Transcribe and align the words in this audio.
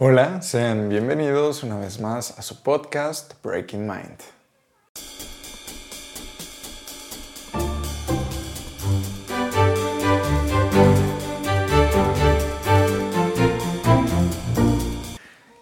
Hola, 0.00 0.40
sean 0.42 0.88
bienvenidos 0.88 1.64
una 1.64 1.76
vez 1.76 1.98
más 2.00 2.38
a 2.38 2.42
su 2.42 2.62
podcast 2.62 3.34
Breaking 3.42 3.80
Mind. 3.80 4.18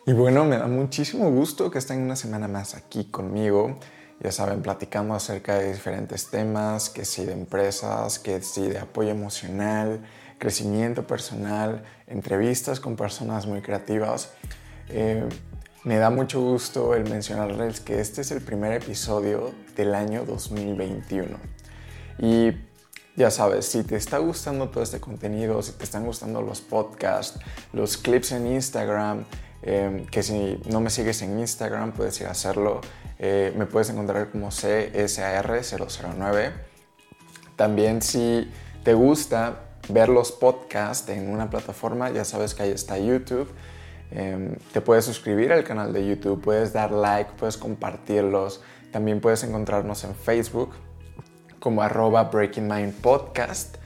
Y 0.05 0.13
bueno, 0.13 0.45
me 0.45 0.59
da 0.59 0.67
muchísimo 0.67 1.31
gusto 1.31 1.71
que 1.71 1.79
estén 1.79 2.03
una 2.03 2.15
semana 2.15 2.47
más 2.47 2.75
aquí 2.75 3.07
conmigo. 3.11 3.79
Ya 4.21 4.33
saben, 4.33 4.61
platicando 4.61 5.15
acerca 5.15 5.55
de 5.55 5.73
diferentes 5.73 6.29
temas, 6.29 6.91
que 6.91 7.07
sí 7.07 7.25
de 7.25 7.33
empresas, 7.33 8.19
que 8.19 8.43
sí 8.43 8.69
de 8.69 8.81
apoyo 8.81 9.13
emocional, 9.13 10.05
crecimiento 10.39 11.07
personal, 11.07 11.85
entrevistas 12.07 12.81
con 12.81 12.97
personas 12.97 13.47
muy 13.47 13.63
creativas. 13.63 14.31
Eh, 14.89 15.29
me 15.85 15.99
da 15.99 16.11
mucho 16.11 16.41
gusto 16.41 16.95
el 16.95 17.09
mencionarles 17.09 17.81
que 17.81 18.01
este 18.01 18.23
es 18.23 18.33
el 18.33 18.41
primer 18.41 18.73
episodio 18.73 19.53
del 19.77 19.95
año 19.95 20.25
2021. 20.25 21.39
Y 22.19 22.53
ya 23.15 23.31
sabes, 23.31 23.67
si 23.67 23.85
te 23.85 23.97
está 23.97 24.19
gustando 24.19 24.69
todo 24.69 24.83
este 24.83 25.01
contenido, 25.01 25.63
si 25.63 25.73
te 25.73 25.85
están 25.85 26.05
gustando 26.05 26.43
los 26.43 26.61
podcasts, 26.61 27.39
los 27.73 27.97
clips 27.97 28.33
en 28.33 28.49
Instagram, 28.49 29.25
eh, 29.63 30.07
que 30.11 30.23
si 30.23 30.61
no 30.67 30.81
me 30.81 30.91
sigues 30.91 31.23
en 31.23 31.39
Instagram 31.39 31.93
puedes 31.93 32.21
ir 32.21 32.27
a 32.27 32.33
hacerlo. 32.33 32.81
Eh, 33.19 33.53
me 33.57 33.67
puedes 33.67 33.91
encontrar 33.91 34.31
como 34.31 34.51
CSAR009. 34.51 36.53
También 37.57 38.03
si 38.03 38.51
te 38.85 38.95
gusta 38.95 39.66
ver 39.89 40.09
los 40.09 40.33
podcasts 40.33 41.09
en 41.09 41.31
una 41.31 41.51
plataforma, 41.51 42.11
ya 42.11 42.25
sabes 42.25 42.55
que 42.55 42.65
ahí 42.65 42.71
está 42.71 42.99
YouTube. 42.99 43.49
Em, 44.11 44.55
te 44.73 44.81
puedes 44.81 45.05
suscribir 45.05 45.53
al 45.53 45.65
canal 45.65 45.93
de 45.93 46.07
YouTube, 46.07 46.41
puedes 46.41 46.73
dar 46.73 46.93
like, 46.93 47.33
puedes 47.39 47.57
compartirlos. 47.57 48.61
También 48.93 49.21
puedes 49.21 49.43
encontrarnos 49.45 50.05
en 50.05 50.15
Facebook 50.15 50.71
como 51.59 51.83
arroba 51.83 52.25
Breaking 52.25 52.69
Mind 52.69 52.95
Podcast. 52.95 53.77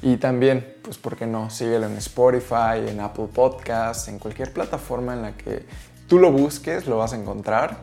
Y 0.00 0.16
también, 0.16 0.76
pues, 0.82 0.96
¿por 0.96 1.16
qué 1.16 1.26
no? 1.26 1.50
Síguelo 1.50 1.86
en 1.86 1.96
Spotify, 1.96 2.86
en 2.86 3.00
Apple 3.00 3.28
Podcasts, 3.34 4.06
en 4.08 4.20
cualquier 4.20 4.52
plataforma 4.52 5.14
en 5.14 5.22
la 5.22 5.36
que 5.36 5.66
tú 6.06 6.20
lo 6.20 6.30
busques, 6.30 6.86
lo 6.86 6.98
vas 6.98 7.12
a 7.12 7.16
encontrar. 7.16 7.78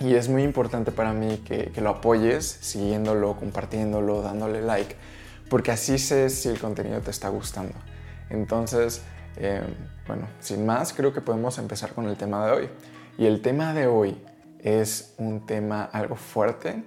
Y 0.00 0.14
es 0.14 0.28
muy 0.28 0.42
importante 0.42 0.92
para 0.92 1.12
mí 1.12 1.38
que, 1.38 1.70
que 1.72 1.80
lo 1.80 1.90
apoyes, 1.90 2.44
siguiéndolo, 2.60 3.36
compartiéndolo, 3.36 4.20
dándole 4.20 4.60
like 4.60 4.96
porque 5.50 5.72
así 5.72 5.98
sé 5.98 6.30
si 6.30 6.48
el 6.48 6.58
contenido 6.58 7.00
te 7.00 7.10
está 7.10 7.28
gustando. 7.28 7.74
Entonces, 8.30 9.02
eh, 9.36 9.60
bueno, 10.06 10.28
sin 10.38 10.64
más, 10.64 10.94
creo 10.94 11.12
que 11.12 11.20
podemos 11.20 11.58
empezar 11.58 11.92
con 11.92 12.08
el 12.08 12.16
tema 12.16 12.46
de 12.46 12.52
hoy. 12.52 12.68
Y 13.18 13.26
el 13.26 13.42
tema 13.42 13.74
de 13.74 13.88
hoy 13.88 14.16
es 14.60 15.14
un 15.18 15.44
tema 15.44 15.82
algo 15.84 16.14
fuerte. 16.14 16.84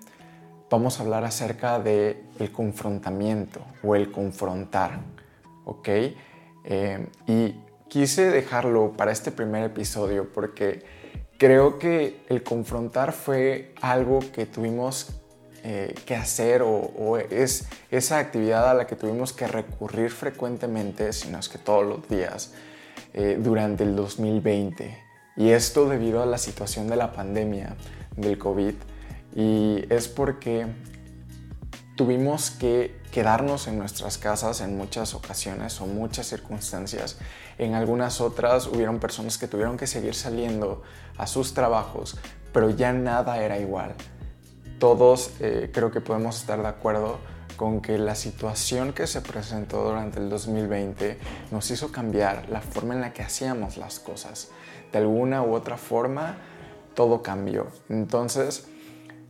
Vamos 0.70 1.00
a 1.00 1.04
hablar 1.04 1.26
acerca 1.26 1.80
de 1.80 2.24
confrontamiento 2.54 3.60
o 3.84 3.96
el 3.96 4.12
confrontar, 4.12 5.02
¿ok? 5.66 5.90
Eh, 6.64 7.08
y 7.28 7.56
quise 7.90 8.32
dejarlo 8.32 8.94
para 8.94 9.12
este 9.12 9.32
primer 9.32 9.66
episodio 9.66 10.32
porque 10.32 10.84
creo 11.38 11.78
que 11.78 12.26
el 12.30 12.42
confrontar 12.42 13.12
fue 13.12 13.76
algo 13.82 14.20
que 14.34 14.46
tuvimos 14.46 15.23
eh, 15.66 15.96
que 16.06 16.14
hacer 16.14 16.62
o, 16.62 17.18
es 17.18 17.68
esa 17.90 18.18
actividad 18.18 18.70
a 18.70 18.74
la 18.74 18.86
que 18.86 18.98
tuvimos 18.98 19.32
que 19.32 19.48
recurrir 19.48 20.12
frecuentemente, 20.12 21.14
si 21.14 21.30
no 21.30 21.40
es 21.40 21.48
que 21.48 21.58
todos 21.58 21.86
los 21.86 22.10
días, 22.10 22.52
eh, 23.14 23.38
durante 23.40 23.86
el 23.86 23.96
2020. 23.96 25.02
Y 25.38 25.52
esto 25.52 25.88
debido 25.88 26.22
a 26.22 26.26
la 26.26 26.38
situación 26.38 26.90
de 26.90 26.98
la 26.98 27.14
pandemia 27.14 27.78
del 28.18 28.38
COVID. 28.38 28.74
Y 29.38 29.86
es 29.90 30.10
porque 30.10 30.68
tuvimos 31.96 32.52
que 32.52 33.00
quedarnos 33.14 33.68
en 33.68 33.80
nuestras 33.80 34.18
casas 34.18 34.60
en 34.60 34.76
muchas 34.76 35.14
ocasiones 35.14 35.80
o 35.80 35.86
muchas 35.86 36.28
circunstancias. 36.28 37.18
En 37.58 37.74
algunas 37.74 38.20
otras 38.20 38.68
hubieron 38.68 39.00
personas 39.00 39.38
que 39.38 39.48
tuvieron 39.48 39.78
que 39.78 39.88
seguir 39.88 40.14
saliendo 40.14 40.84
a 41.18 41.26
sus 41.26 41.54
trabajos, 41.54 42.18
pero 42.52 42.70
ya 42.70 42.92
nada 42.92 43.42
era 43.42 43.60
igual 43.60 43.96
todos 44.84 45.32
eh, 45.40 45.70
creo 45.74 45.92
que 45.92 46.02
podemos 46.02 46.42
estar 46.42 46.62
de 46.62 46.68
acuerdo 46.68 47.18
con 47.56 47.80
que 47.80 47.98
la 47.98 48.16
situación 48.16 48.92
que 48.92 49.08
se 49.08 49.22
presentó 49.22 49.82
durante 49.82 50.20
el 50.20 50.30
2020 50.30 51.18
nos 51.52 51.72
hizo 51.72 51.90
cambiar 51.90 52.50
la 52.50 52.60
forma 52.60 52.94
en 52.94 53.00
la 53.00 53.14
que 53.14 53.22
hacíamos 53.22 53.78
las 53.78 54.02
cosas. 54.02 54.52
De 54.92 54.98
alguna 54.98 55.42
u 55.42 55.54
otra 55.54 55.78
forma, 55.78 56.36
todo 56.96 57.24
cambió. 57.24 57.68
Entonces, 57.88 58.68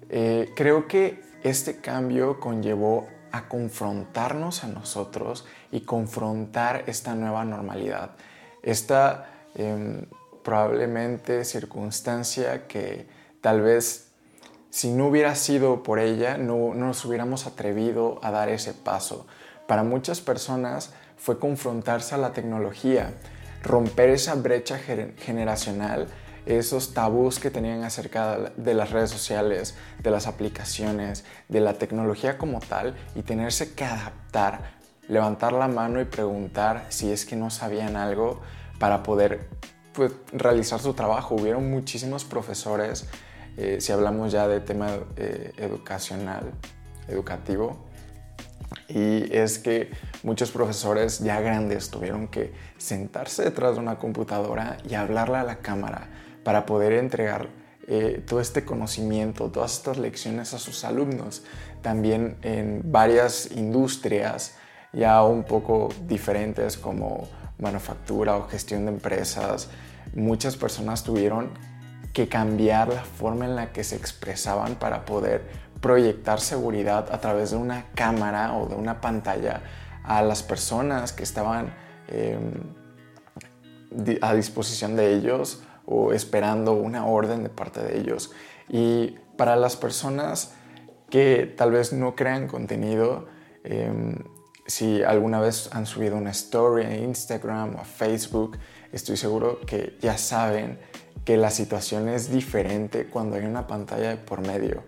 eh, 0.09 0.51
creo 0.55 0.87
que 0.87 1.21
este 1.43 1.77
cambio 1.77 2.39
conllevó 2.39 3.07
a 3.31 3.47
confrontarnos 3.47 4.63
a 4.63 4.69
nosotros 4.69 5.45
y 5.71 5.81
confrontar 5.81 6.85
esta 6.87 7.13
nueva 7.13 7.45
normalidad. 7.45 8.15
Esta 8.63 9.29
em, 9.53 10.07
probablemente 10.43 11.45
circunstancia 11.45 12.65
que 12.65 13.05
tal 13.39 13.61
vez 13.61 14.12
si 14.73 14.89
no 14.89 15.05
hubiera 15.05 15.35
sido 15.35 15.83
por 15.83 15.99
ella, 15.99 16.39
no, 16.39 16.73
nos 16.73 17.05
hubiéramos 17.05 17.45
atrevido 17.45 18.19
a 18.23 18.31
dar 18.31 18.49
ese 18.49 18.73
paso. 18.73 19.27
Para 19.67 19.83
muchas 19.83 20.19
personas 20.19 20.93
fue 21.15 21.37
confrontarse 21.37 22.15
a 22.15 22.17
la 22.17 22.33
tecnología, 22.33 23.13
romper 23.61 24.09
esa 24.09 24.33
brecha 24.33 24.79
generacional, 24.79 26.07
esos 26.47 26.95
tabús 26.95 27.37
que 27.37 27.51
tenían 27.51 27.83
acerca 27.83 28.51
de 28.57 28.73
las 28.73 28.89
redes 28.89 29.11
sociales, 29.11 29.75
de 30.01 30.09
las 30.09 30.25
aplicaciones, 30.25 31.23
de 31.49 31.59
la 31.59 31.75
tecnología 31.75 32.39
como 32.39 32.59
tal 32.59 32.95
y 33.13 33.21
tenerse 33.21 33.75
que 33.75 33.85
adaptar, 33.85 34.71
levantar 35.07 35.53
la 35.53 35.67
mano 35.67 36.01
y 36.01 36.05
preguntar 36.05 36.87
si 36.89 37.11
es 37.11 37.25
que 37.25 37.35
no 37.35 37.51
sabían 37.51 37.95
algo 37.95 38.41
para 38.79 39.03
poder 39.03 39.47
pues, 39.93 40.13
realizar 40.31 40.79
su 40.79 40.95
trabajo. 40.95 41.35
Hubieron 41.35 41.69
muchísimos 41.69 42.25
profesores 42.25 43.05
eh, 43.57 43.77
si 43.79 43.91
hablamos 43.91 44.31
ya 44.31 44.47
de 44.47 44.59
tema 44.59 44.89
eh, 45.15 45.51
educacional, 45.57 46.51
educativo, 47.07 47.77
y 48.87 49.35
es 49.35 49.59
que 49.59 49.91
muchos 50.23 50.51
profesores 50.51 51.19
ya 51.19 51.39
grandes 51.39 51.89
tuvieron 51.89 52.27
que 52.27 52.53
sentarse 52.77 53.43
detrás 53.43 53.75
de 53.75 53.81
una 53.81 53.97
computadora 53.97 54.77
y 54.89 54.95
hablarle 54.95 55.37
a 55.37 55.43
la 55.43 55.57
cámara 55.57 56.07
para 56.43 56.65
poder 56.65 56.93
entregar 56.93 57.49
eh, 57.87 58.23
todo 58.25 58.39
este 58.39 58.65
conocimiento, 58.65 59.51
todas 59.51 59.73
estas 59.73 59.97
lecciones 59.97 60.53
a 60.53 60.59
sus 60.59 60.83
alumnos. 60.83 61.43
También 61.81 62.37
en 62.41 62.81
varias 62.91 63.51
industrias 63.51 64.55
ya 64.93 65.23
un 65.23 65.43
poco 65.43 65.89
diferentes 66.07 66.77
como 66.77 67.27
manufactura 67.59 68.37
o 68.37 68.47
gestión 68.47 68.85
de 68.85 68.91
empresas, 68.91 69.69
muchas 70.13 70.55
personas 70.55 71.03
tuvieron 71.03 71.51
que 72.13 72.29
cambiar 72.29 72.89
la 72.89 73.03
forma 73.03 73.45
en 73.45 73.55
la 73.55 73.73
que 73.73 73.83
se 73.83 73.95
expresaban 73.95 74.75
para 74.75 75.05
poder 75.05 75.63
proyectar 75.81 76.39
seguridad 76.39 77.11
a 77.11 77.19
través 77.19 77.51
de 77.51 77.57
una 77.57 77.87
cámara 77.95 78.55
o 78.55 78.67
de 78.67 78.75
una 78.75 79.01
pantalla 79.01 79.61
a 80.03 80.21
las 80.21 80.43
personas 80.43 81.11
que 81.11 81.23
estaban 81.23 81.73
em, 82.07 82.53
a 84.21 84.33
disposición 84.33 84.95
de 84.95 85.13
ellos 85.13 85.63
o 85.85 86.13
esperando 86.13 86.73
una 86.73 87.05
orden 87.05 87.43
de 87.43 87.49
parte 87.49 87.81
de 87.81 87.99
ellos. 87.99 88.31
Y 88.69 89.17
para 89.37 89.55
las 89.55 89.75
personas 89.75 90.53
que 91.09 91.53
tal 91.57 91.71
vez 91.71 91.93
no 91.93 92.15
crean 92.15 92.47
contenido, 92.47 93.27
em, 93.63 94.15
si 94.65 95.03
alguna 95.03 95.39
vez 95.39 95.69
han 95.73 95.85
subido 95.85 96.15
una 96.15 96.31
story 96.31 96.85
en 96.85 97.03
Instagram 97.05 97.75
o 97.75 97.81
a 97.81 97.85
Facebook, 97.85 98.57
estoy 98.91 99.17
seguro 99.17 99.59
que 99.65 99.97
ya 100.01 100.17
saben 100.17 100.79
que 101.25 101.37
la 101.37 101.51
situación 101.51 102.09
es 102.09 102.31
diferente 102.31 103.05
cuando 103.05 103.35
hay 103.35 103.45
una 103.45 103.67
pantalla 103.67 104.25
por 104.25 104.41
medio. 104.45 104.83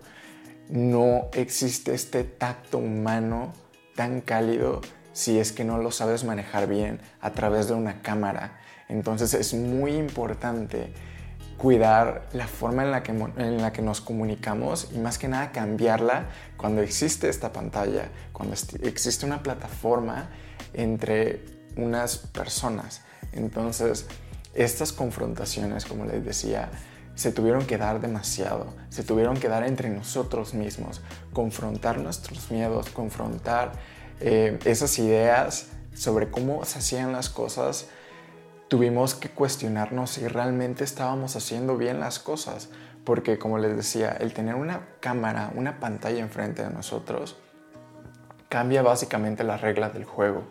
No 0.68 1.28
existe 1.32 1.94
este 1.94 2.24
tacto 2.24 2.78
humano 2.78 3.52
tan 3.94 4.20
cálido 4.20 4.80
si 5.12 5.38
es 5.38 5.52
que 5.52 5.64
no 5.64 5.78
lo 5.78 5.90
sabes 5.90 6.24
manejar 6.24 6.66
bien 6.66 7.00
a 7.20 7.30
través 7.30 7.68
de 7.68 7.74
una 7.74 8.02
cámara. 8.02 8.60
Entonces 8.88 9.32
es 9.32 9.54
muy 9.54 9.92
importante 9.94 10.92
cuidar 11.56 12.28
la 12.32 12.46
forma 12.46 12.84
en 12.84 12.90
la, 12.90 13.02
que, 13.02 13.12
en 13.12 13.62
la 13.62 13.72
que 13.72 13.80
nos 13.80 14.02
comunicamos 14.02 14.90
y 14.92 14.98
más 14.98 15.16
que 15.16 15.28
nada 15.28 15.52
cambiarla 15.52 16.26
cuando 16.58 16.82
existe 16.82 17.30
esta 17.30 17.52
pantalla, 17.52 18.10
cuando 18.32 18.54
existe 18.82 19.24
una 19.24 19.42
plataforma 19.42 20.28
entre 20.74 21.42
unas 21.76 22.18
personas. 22.18 23.02
Entonces, 23.32 24.06
estas 24.56 24.92
confrontaciones, 24.92 25.84
como 25.84 26.04
les 26.04 26.24
decía, 26.24 26.70
se 27.14 27.32
tuvieron 27.32 27.66
que 27.66 27.78
dar 27.78 28.00
demasiado, 28.00 28.74
se 28.90 29.02
tuvieron 29.02 29.36
que 29.36 29.48
dar 29.48 29.64
entre 29.64 29.88
nosotros 29.88 30.54
mismos, 30.54 31.00
confrontar 31.32 31.98
nuestros 31.98 32.50
miedos, 32.50 32.90
confrontar 32.90 33.72
eh, 34.20 34.58
esas 34.64 34.98
ideas 34.98 35.68
sobre 35.94 36.30
cómo 36.30 36.64
se 36.64 36.78
hacían 36.78 37.12
las 37.12 37.30
cosas 37.30 37.86
tuvimos 38.68 39.14
que 39.14 39.28
cuestionarnos 39.28 40.10
si 40.10 40.26
realmente 40.26 40.84
estábamos 40.84 41.36
haciendo 41.36 41.76
bien 41.76 42.00
las 42.00 42.18
cosas, 42.18 42.68
porque 43.04 43.38
como 43.38 43.58
les 43.58 43.76
decía, 43.76 44.10
el 44.10 44.32
tener 44.32 44.56
una 44.56 44.88
cámara, 45.00 45.52
una 45.54 45.78
pantalla 45.78 46.18
enfrente 46.18 46.62
de 46.62 46.70
nosotros, 46.70 47.36
cambia 48.48 48.82
básicamente 48.82 49.44
las 49.44 49.60
reglas 49.60 49.94
del 49.94 50.04
juego. 50.04 50.44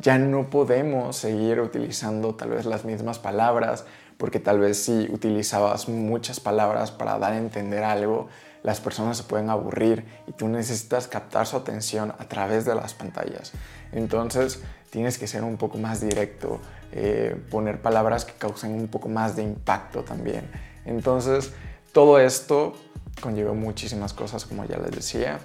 Ya 0.00 0.18
no 0.18 0.48
podemos 0.48 1.16
seguir 1.16 1.60
utilizando 1.60 2.34
tal 2.34 2.50
vez 2.50 2.64
las 2.64 2.86
mismas 2.86 3.18
palabras, 3.18 3.84
porque 4.16 4.40
tal 4.40 4.58
vez 4.58 4.82
si 4.82 5.08
utilizabas 5.12 5.88
muchas 5.88 6.40
palabras 6.40 6.90
para 6.90 7.18
dar 7.18 7.32
a 7.34 7.38
entender 7.38 7.84
algo, 7.84 8.28
las 8.62 8.80
personas 8.80 9.18
se 9.18 9.24
pueden 9.24 9.50
aburrir 9.50 10.04
y 10.26 10.32
tú 10.32 10.48
necesitas 10.48 11.06
captar 11.06 11.46
su 11.46 11.56
atención 11.56 12.14
a 12.18 12.28
través 12.28 12.64
de 12.64 12.74
las 12.74 12.94
pantallas. 12.94 13.52
Entonces 13.92 14.62
tienes 14.90 15.18
que 15.18 15.26
ser 15.26 15.44
un 15.44 15.56
poco 15.56 15.76
más 15.76 16.00
directo, 16.00 16.60
eh, 16.92 17.38
poner 17.50 17.82
palabras 17.82 18.24
que 18.24 18.32
causen 18.32 18.72
un 18.72 18.88
poco 18.88 19.08
más 19.08 19.36
de 19.36 19.42
impacto 19.42 20.02
también. 20.02 20.50
Entonces 20.86 21.52
todo 21.92 22.18
esto 22.18 22.74
conlleva 23.20 23.52
muchísimas 23.52 24.14
cosas, 24.14 24.46
como 24.46 24.64
ya 24.64 24.78
les 24.78 24.92
decía, 24.92 25.40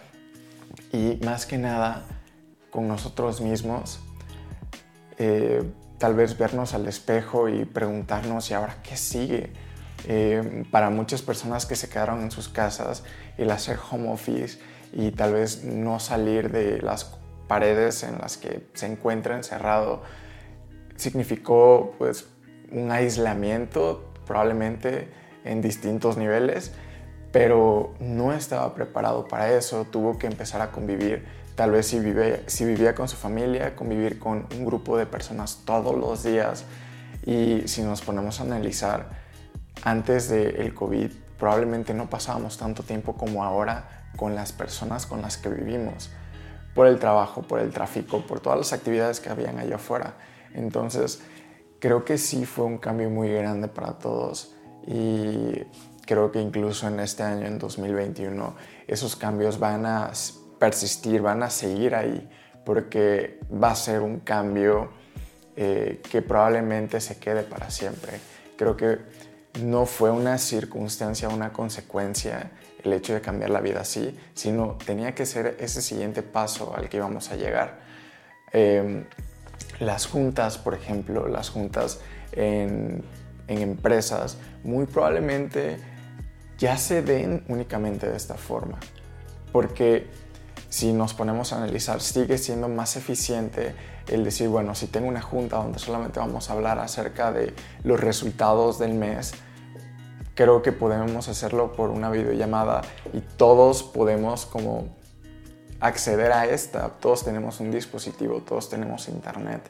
y 0.94 1.20
más 1.26 1.46
que 1.46 1.58
nada 1.58 2.04
con 2.70 2.88
nosotros 2.88 3.42
mismos. 3.42 4.00
Eh, 5.18 5.64
tal 5.98 6.14
vez 6.14 6.38
vernos 6.38 6.74
al 6.74 6.88
espejo 6.88 7.50
y 7.50 7.66
preguntarnos, 7.66 8.50
¿y 8.52 8.54
ahora 8.54 8.78
qué 8.84 8.98
sigue? 8.98 9.52
Eh, 10.08 10.64
para 10.72 10.90
muchas 10.90 11.22
personas 11.22 11.66
que 11.66 11.76
se 11.76 11.90
quedaron 11.90 12.22
en 12.22 12.32
sus 12.32 12.50
casas, 12.50 13.04
el 13.38 13.50
hacer 13.50 13.80
home 13.90 14.12
office 14.12 14.60
y 14.94 15.12
tal 15.12 15.34
vez 15.34 15.64
no 15.64 16.00
salir 16.00 16.52
de 16.52 16.82
las 16.82 17.18
paredes 17.48 18.04
en 18.04 18.18
las 18.20 18.38
que 18.38 18.68
se 18.74 18.86
encuentra 18.86 19.36
encerrado, 19.36 20.04
significó 20.96 21.94
pues 21.98 22.28
un 22.72 22.92
aislamiento 22.92 24.14
probablemente 24.26 25.10
en 25.44 25.62
distintos 25.62 26.18
niveles, 26.18 26.74
pero 27.32 27.94
no 28.00 28.34
estaba 28.34 28.74
preparado 28.76 29.28
para 29.28 29.52
eso, 29.54 29.86
tuvo 29.86 30.18
que 30.18 30.28
empezar 30.28 30.62
a 30.62 30.72
convivir, 30.72 31.26
tal 31.56 31.72
vez 31.72 31.88
si, 31.88 32.00
vive, 32.00 32.44
si 32.48 32.66
vivía 32.66 32.94
con 32.94 33.08
su 33.08 33.16
familia, 33.16 33.76
convivir 33.76 34.20
con 34.20 34.48
un 34.52 34.66
grupo 34.66 34.98
de 34.98 35.06
personas 35.06 35.62
todos 35.66 35.98
los 35.98 36.24
días. 36.24 36.66
Y 37.26 37.68
si 37.68 37.82
nos 37.82 38.02
ponemos 38.02 38.40
a 38.40 38.44
analizar, 38.44 39.08
antes 39.84 40.30
del 40.30 40.74
COVID 40.74 41.12
probablemente 41.38 41.94
no 41.94 42.10
pasábamos 42.10 42.58
tanto 42.58 42.84
tiempo 42.84 43.16
como 43.16 43.44
ahora 43.44 44.10
con 44.16 44.36
las 44.36 44.52
personas 44.54 45.06
con 45.06 45.22
las 45.22 45.38
que 45.38 45.50
vivimos, 45.50 46.10
por 46.74 46.88
el 46.88 47.00
trabajo, 47.00 47.42
por 47.42 47.60
el 47.60 47.72
tráfico, 47.72 48.26
por 48.26 48.40
todas 48.40 48.58
las 48.58 48.74
actividades 48.74 49.20
que 49.20 49.30
habían 49.30 49.60
allá 49.60 49.76
afuera. 49.76 50.16
Entonces, 50.54 51.22
creo 51.80 52.06
que 52.06 52.18
sí 52.18 52.46
fue 52.46 52.66
un 52.66 52.78
cambio 52.78 53.10
muy 53.10 53.30
grande 53.30 53.68
para 53.68 53.94
todos. 53.94 54.56
Y 54.88 55.64
creo 56.06 56.32
que 56.32 56.42
incluso 56.42 56.88
en 56.88 57.00
este 57.00 57.24
año, 57.24 57.48
en 57.48 57.60
2021, 57.60 58.56
esos 58.88 59.16
cambios 59.16 59.60
van 59.60 59.86
a 59.86 60.12
persistir, 60.60 61.22
van 61.22 61.44
a 61.44 61.50
seguir 61.50 61.96
ahí, 61.96 62.30
porque 62.64 63.40
va 63.52 63.72
a 63.72 63.76
ser 63.76 64.02
un 64.02 64.20
cambio 64.20 64.92
eh, 65.56 66.02
que 66.10 66.22
probablemente 66.22 67.00
se 67.00 67.18
quede 67.18 67.44
para 67.44 67.70
siempre. 67.70 68.20
Creo 68.58 68.76
que 68.76 69.00
no 69.62 69.86
fue 69.86 70.12
una 70.12 70.38
circunstancia, 70.38 71.30
una 71.30 71.54
consecuencia 71.54 72.52
el 72.84 72.94
hecho 72.94 73.14
de 73.14 73.22
cambiar 73.22 73.50
la 73.50 73.62
vida 73.62 73.82
así, 73.82 74.18
sino 74.34 74.78
tenía 74.86 75.16
que 75.16 75.26
ser 75.26 75.58
ese 75.60 75.82
siguiente 75.82 76.22
paso 76.24 76.76
al 76.76 76.90
que 76.90 76.98
íbamos 76.98 77.32
a 77.32 77.36
llegar. 77.36 77.80
Em, 78.52 79.06
las 79.80 80.06
juntas, 80.06 80.58
por 80.58 80.74
ejemplo, 80.74 81.28
las 81.28 81.50
juntas 81.50 82.00
en, 82.32 83.04
en 83.48 83.62
empresas, 83.62 84.38
muy 84.64 84.86
probablemente 84.86 85.78
ya 86.58 86.78
se 86.78 87.02
den 87.02 87.44
únicamente 87.48 88.10
de 88.10 88.16
esta 88.16 88.36
forma, 88.36 88.80
porque 89.52 90.08
si 90.70 90.94
nos 90.94 91.14
ponemos 91.14 91.54
a 91.54 91.58
analizar, 91.58 92.02
sigue 92.02 92.38
siendo 92.38 92.68
más 92.68 92.96
eficiente 92.96 93.76
el 94.08 94.24
decir, 94.24 94.50
bueno, 94.50 94.76
si 94.76 94.88
tengo 94.88 95.08
una 95.08 95.22
junta 95.22 95.58
donde 95.58 95.80
solamente 95.80 96.20
vamos 96.20 96.50
a 96.50 96.54
hablar 96.54 96.80
acerca 96.80 97.32
de 97.32 97.54
los 97.84 98.00
resultados 98.00 98.80
del 98.80 98.94
mes, 98.94 99.34
creo 100.36 100.62
que 100.62 100.72
podemos 100.72 101.28
hacerlo 101.30 101.74
por 101.74 101.90
una 101.90 102.10
videollamada 102.10 102.82
y 103.14 103.22
todos 103.22 103.84
podemos 103.84 104.46
como 104.46 104.90
acceder 105.80 106.32
a 106.32 106.46
esta. 106.46 106.90
Todos 106.90 107.24
tenemos 107.24 107.60
un 107.60 107.72
dispositivo, 107.72 108.42
todos 108.42 108.70
tenemos 108.70 109.08
internet. 109.08 109.62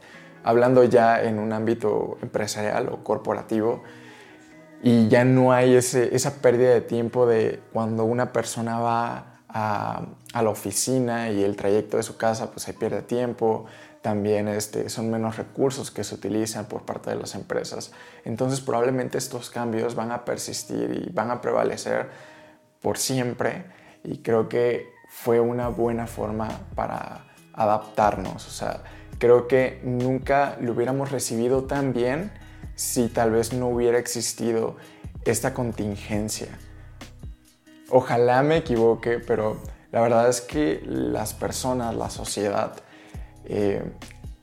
Hablando 0.44 0.84
ya 0.84 1.24
en 1.24 1.40
un 1.40 1.54
ámbito 1.54 2.18
empresarial 2.22 2.90
o 2.90 3.04
corporativo, 3.04 3.84
y 4.84 5.08
ya 5.08 5.24
no 5.24 5.52
hay 5.52 5.76
esa 5.76 6.42
pérdida 6.42 6.70
de 6.70 6.82
tiempo 6.82 7.26
de 7.26 7.60
cuando 7.74 8.04
una 8.04 8.32
persona 8.32 8.80
va 8.80 9.35
a, 9.58 10.02
la 10.34 10.50
oficina 10.50 11.32
y 11.32 11.42
el 11.42 11.56
trayecto 11.56 11.96
de 11.96 12.04
su 12.04 12.18
casa, 12.18 12.52
pues 12.52 12.64
se 12.64 12.74
pierde 12.74 13.02
tiempo 13.02 13.66
también 14.02 14.50
este, 14.50 14.90
son 14.90 15.10
menos 15.10 15.38
recursos 15.38 15.90
que 15.90 16.04
se 16.04 16.14
utilizan 16.14 16.66
por 16.66 16.84
parte 16.84 17.10
de 17.10 17.16
las 17.16 17.34
empresas. 17.34 17.92
Entonces 18.26 18.60
probablemente 18.62 19.18
estos 19.18 19.50
cambios 19.50 19.96
van 19.96 20.12
a 20.12 20.26
persistir 20.26 21.06
y 21.08 21.12
van 21.12 21.32
a 21.32 21.42
prevalecer 21.42 22.10
por 22.82 22.98
siempre 22.98 23.66
y 24.04 24.18
creo 24.18 24.50
que 24.50 24.94
fue 25.10 25.40
una 25.40 25.70
buena 25.70 26.06
forma 26.06 26.50
para 26.76 27.26
adaptarnos. 27.54 28.46
O 28.46 28.52
sea, 28.52 28.84
creo 29.18 29.48
que 29.48 29.80
nunca 29.84 30.58
lo 30.60 30.74
hubiéramos 30.74 31.12
recibido 31.12 31.64
tan 31.64 31.94
bien 31.94 32.32
si 32.76 33.08
tal 33.08 33.32
vez 33.32 33.54
no 33.54 33.70
hubiera 33.70 33.98
existido 33.98 34.76
esta 35.24 35.54
contingencia. 35.54 36.50
Ojalá 37.90 38.42
me 38.42 38.58
equivoque, 38.58 39.20
pero 39.20 39.58
la 39.92 40.02
verdad 40.02 40.28
es 40.28 40.42
que 40.42 40.82
las 40.86 41.34
personas, 41.34 41.96
la 41.96 42.10
sociedad, 42.10 42.74
eh, 43.46 43.84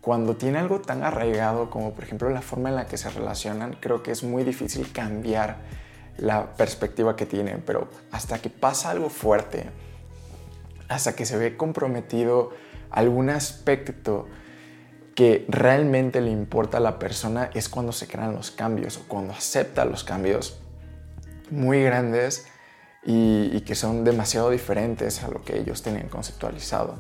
cuando 0.01 0.37
tiene 0.37 0.59
algo 0.59 0.81
tan 0.81 1.03
arraigado 1.03 1.71
como 1.71 1.93
por 1.93 2.05
ejemplo 2.05 2.31
la 2.31 2.43
forma 2.43 2.69
en 2.69 2.77
la 2.77 2.87
que 2.87 2.97
se 2.97 3.11
relacionan, 3.11 3.77
creo 3.81 4.03
que 4.03 4.13
es 4.13 4.23
muy 4.23 4.45
difícil 4.45 4.93
cambiar 4.93 5.59
la 6.19 6.53
perspectiva 6.55 7.17
que 7.17 7.27
tienen, 7.27 7.63
pero 7.65 7.89
hasta 8.11 8.39
que 8.41 8.51
pasa 8.51 8.91
algo 8.91 9.09
fuerte, 9.11 9.71
hasta 10.89 11.15
que 11.15 11.27
se 11.27 11.37
ve 11.37 11.57
comprometido 11.57 12.51
algún 12.91 13.31
aspecto 13.31 14.27
que 15.15 15.45
realmente 15.49 16.21
le 16.21 16.31
importa 16.31 16.79
a 16.79 16.81
la 16.81 16.99
persona 16.99 17.51
es 17.55 17.69
cuando 17.69 17.93
se 17.93 18.07
crean 18.07 18.35
los 18.35 18.51
cambios 18.51 18.99
o 18.99 19.09
cuando 19.09 19.33
acepta 19.33 19.85
los 19.85 20.05
cambios 20.05 20.61
muy 21.51 21.83
grandes 21.83 22.47
y, 23.05 23.51
y 23.53 23.61
que 23.63 23.75
son 23.75 24.05
demasiado 24.05 24.51
diferentes 24.51 25.23
a 25.23 25.29
lo 25.29 25.43
que 25.43 25.59
ellos 25.59 25.83
tienen 25.83 26.09
conceptualizado. 26.09 26.97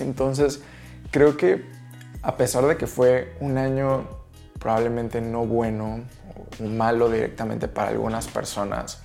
Entonces, 0.00 0.62
creo 1.10 1.36
que 1.36 1.64
a 2.22 2.36
pesar 2.36 2.66
de 2.66 2.76
que 2.76 2.86
fue 2.86 3.36
un 3.40 3.58
año 3.58 4.06
probablemente 4.58 5.20
no 5.20 5.44
bueno 5.44 6.04
o 6.60 6.64
malo 6.64 7.10
directamente 7.10 7.66
para 7.66 7.90
algunas 7.90 8.28
personas, 8.28 9.02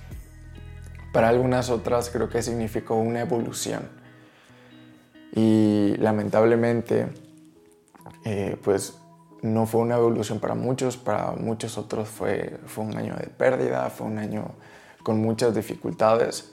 para 1.12 1.28
algunas 1.28 1.68
otras 1.68 2.10
creo 2.10 2.28
que 2.28 2.42
significó 2.42 2.94
una 2.94 3.20
evolución. 3.20 3.88
Y 5.34 5.96
lamentablemente, 5.98 7.08
eh, 8.24 8.56
pues 8.62 8.98
no 9.42 9.66
fue 9.66 9.80
una 9.80 9.96
evolución 9.96 10.38
para 10.38 10.54
muchos, 10.54 10.96
para 10.96 11.32
muchos 11.32 11.76
otros 11.76 12.08
fue, 12.08 12.58
fue 12.66 12.84
un 12.84 12.96
año 12.96 13.16
de 13.16 13.26
pérdida, 13.26 13.90
fue 13.90 14.06
un 14.06 14.18
año 14.18 14.52
con 15.08 15.22
muchas 15.22 15.54
dificultades, 15.54 16.52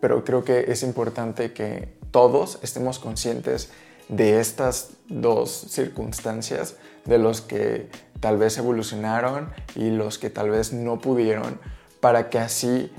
pero 0.00 0.22
creo 0.24 0.44
que 0.44 0.70
es 0.70 0.84
importante 0.84 1.52
que 1.52 1.98
todos 2.12 2.60
estemos 2.62 3.00
conscientes 3.00 3.72
de 4.08 4.38
estas 4.38 4.90
dos 5.08 5.50
circunstancias, 5.50 6.76
de 7.06 7.18
los 7.18 7.40
que 7.40 7.90
tal 8.20 8.38
vez 8.38 8.56
evolucionaron 8.56 9.50
y 9.74 9.90
los 9.90 10.16
que 10.16 10.30
tal 10.30 10.50
vez 10.50 10.72
no 10.72 11.00
pudieron, 11.00 11.58
para 11.98 12.30
que 12.30 12.38
así 12.38 12.92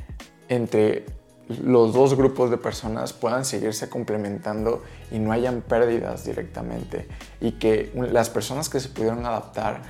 entre 0.49 1.05
los 1.47 1.93
dos 1.93 2.17
grupos 2.17 2.51
de 2.51 2.57
personas 2.57 3.13
puedan 3.13 3.45
seguirse 3.45 3.87
complementando 3.87 4.83
y 5.11 5.19
no 5.19 5.31
hayan 5.31 5.61
pérdidas 5.61 6.25
directamente 6.25 7.07
y 7.39 7.53
que 7.53 7.89
las 8.11 8.29
personas 8.29 8.67
que 8.67 8.81
se 8.81 8.89
pudieron 8.89 9.25
adaptar 9.25 9.83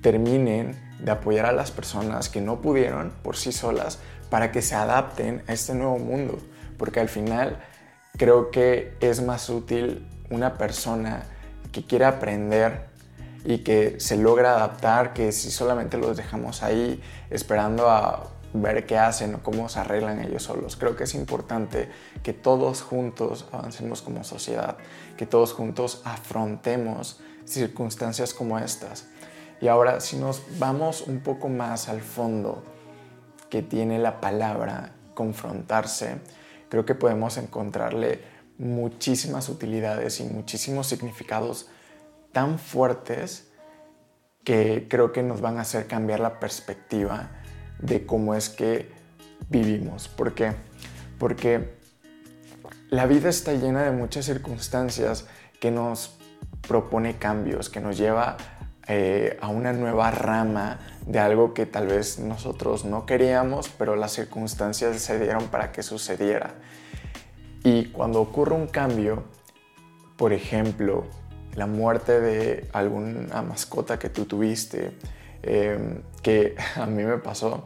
terminen 0.00 0.85
de 0.98 1.10
apoyar 1.10 1.46
a 1.46 1.52
las 1.52 1.70
personas 1.70 2.28
que 2.28 2.40
no 2.40 2.60
pudieron 2.60 3.12
por 3.22 3.36
sí 3.36 3.52
solas 3.52 3.98
para 4.30 4.52
que 4.52 4.62
se 4.62 4.74
adapten 4.74 5.42
a 5.46 5.52
este 5.52 5.74
nuevo 5.74 5.98
mundo, 5.98 6.38
porque 6.78 7.00
al 7.00 7.08
final 7.08 7.58
creo 8.16 8.50
que 8.50 8.96
es 9.00 9.22
más 9.22 9.48
útil 9.48 10.06
una 10.30 10.54
persona 10.54 11.24
que 11.72 11.84
quiere 11.84 12.04
aprender 12.04 12.86
y 13.44 13.58
que 13.58 14.00
se 14.00 14.16
logra 14.16 14.56
adaptar, 14.56 15.12
que 15.12 15.30
si 15.30 15.50
solamente 15.50 15.98
los 15.98 16.16
dejamos 16.16 16.62
ahí 16.62 17.00
esperando 17.30 17.88
a 17.88 18.24
ver 18.54 18.86
qué 18.86 18.98
hacen 18.98 19.34
o 19.36 19.42
cómo 19.42 19.68
se 19.68 19.78
arreglan 19.78 20.20
ellos 20.20 20.44
solos. 20.44 20.76
Creo 20.76 20.96
que 20.96 21.04
es 21.04 21.14
importante 21.14 21.88
que 22.22 22.32
todos 22.32 22.82
juntos 22.82 23.46
avancemos 23.52 24.02
como 24.02 24.24
sociedad, 24.24 24.76
que 25.16 25.26
todos 25.26 25.52
juntos 25.52 26.02
afrontemos 26.04 27.20
circunstancias 27.44 28.34
como 28.34 28.58
estas. 28.58 29.06
Y 29.60 29.68
ahora 29.68 30.00
si 30.00 30.16
nos 30.16 30.42
vamos 30.58 31.02
un 31.02 31.20
poco 31.20 31.48
más 31.48 31.88
al 31.88 32.00
fondo 32.00 32.62
que 33.50 33.62
tiene 33.62 33.98
la 33.98 34.20
palabra 34.20 34.92
confrontarse, 35.14 36.18
creo 36.68 36.84
que 36.84 36.94
podemos 36.94 37.38
encontrarle 37.38 38.20
muchísimas 38.58 39.48
utilidades 39.48 40.20
y 40.20 40.24
muchísimos 40.24 40.86
significados 40.86 41.68
tan 42.32 42.58
fuertes 42.58 43.48
que 44.44 44.86
creo 44.88 45.12
que 45.12 45.22
nos 45.22 45.40
van 45.40 45.58
a 45.58 45.62
hacer 45.62 45.86
cambiar 45.86 46.20
la 46.20 46.38
perspectiva 46.38 47.30
de 47.78 48.06
cómo 48.06 48.34
es 48.34 48.48
que 48.48 48.90
vivimos. 49.48 50.08
¿Por 50.08 50.34
qué? 50.34 50.52
Porque 51.18 51.76
la 52.90 53.06
vida 53.06 53.28
está 53.28 53.52
llena 53.54 53.82
de 53.82 53.90
muchas 53.90 54.26
circunstancias 54.26 55.26
que 55.60 55.70
nos 55.70 56.16
propone 56.68 57.16
cambios, 57.18 57.68
que 57.68 57.80
nos 57.80 57.96
lleva 57.96 58.36
eh, 58.88 59.36
a 59.40 59.48
una 59.48 59.72
nueva 59.72 60.10
rama 60.10 60.78
de 61.06 61.18
algo 61.18 61.54
que 61.54 61.66
tal 61.66 61.88
vez 61.88 62.18
nosotros 62.18 62.84
no 62.84 63.06
queríamos, 63.06 63.68
pero 63.68 63.96
las 63.96 64.12
circunstancias 64.12 65.00
se 65.00 65.18
dieron 65.18 65.48
para 65.48 65.72
que 65.72 65.82
sucediera. 65.82 66.54
Y 67.64 67.86
cuando 67.86 68.20
ocurre 68.20 68.54
un 68.54 68.68
cambio, 68.68 69.24
por 70.16 70.32
ejemplo, 70.32 71.04
la 71.54 71.66
muerte 71.66 72.20
de 72.20 72.68
alguna 72.72 73.42
mascota 73.42 73.98
que 73.98 74.08
tú 74.08 74.24
tuviste, 74.26 74.92
em, 75.42 76.02
que 76.22 76.54
a 76.76 76.86
mí 76.86 77.02
me 77.02 77.18
pasó 77.18 77.64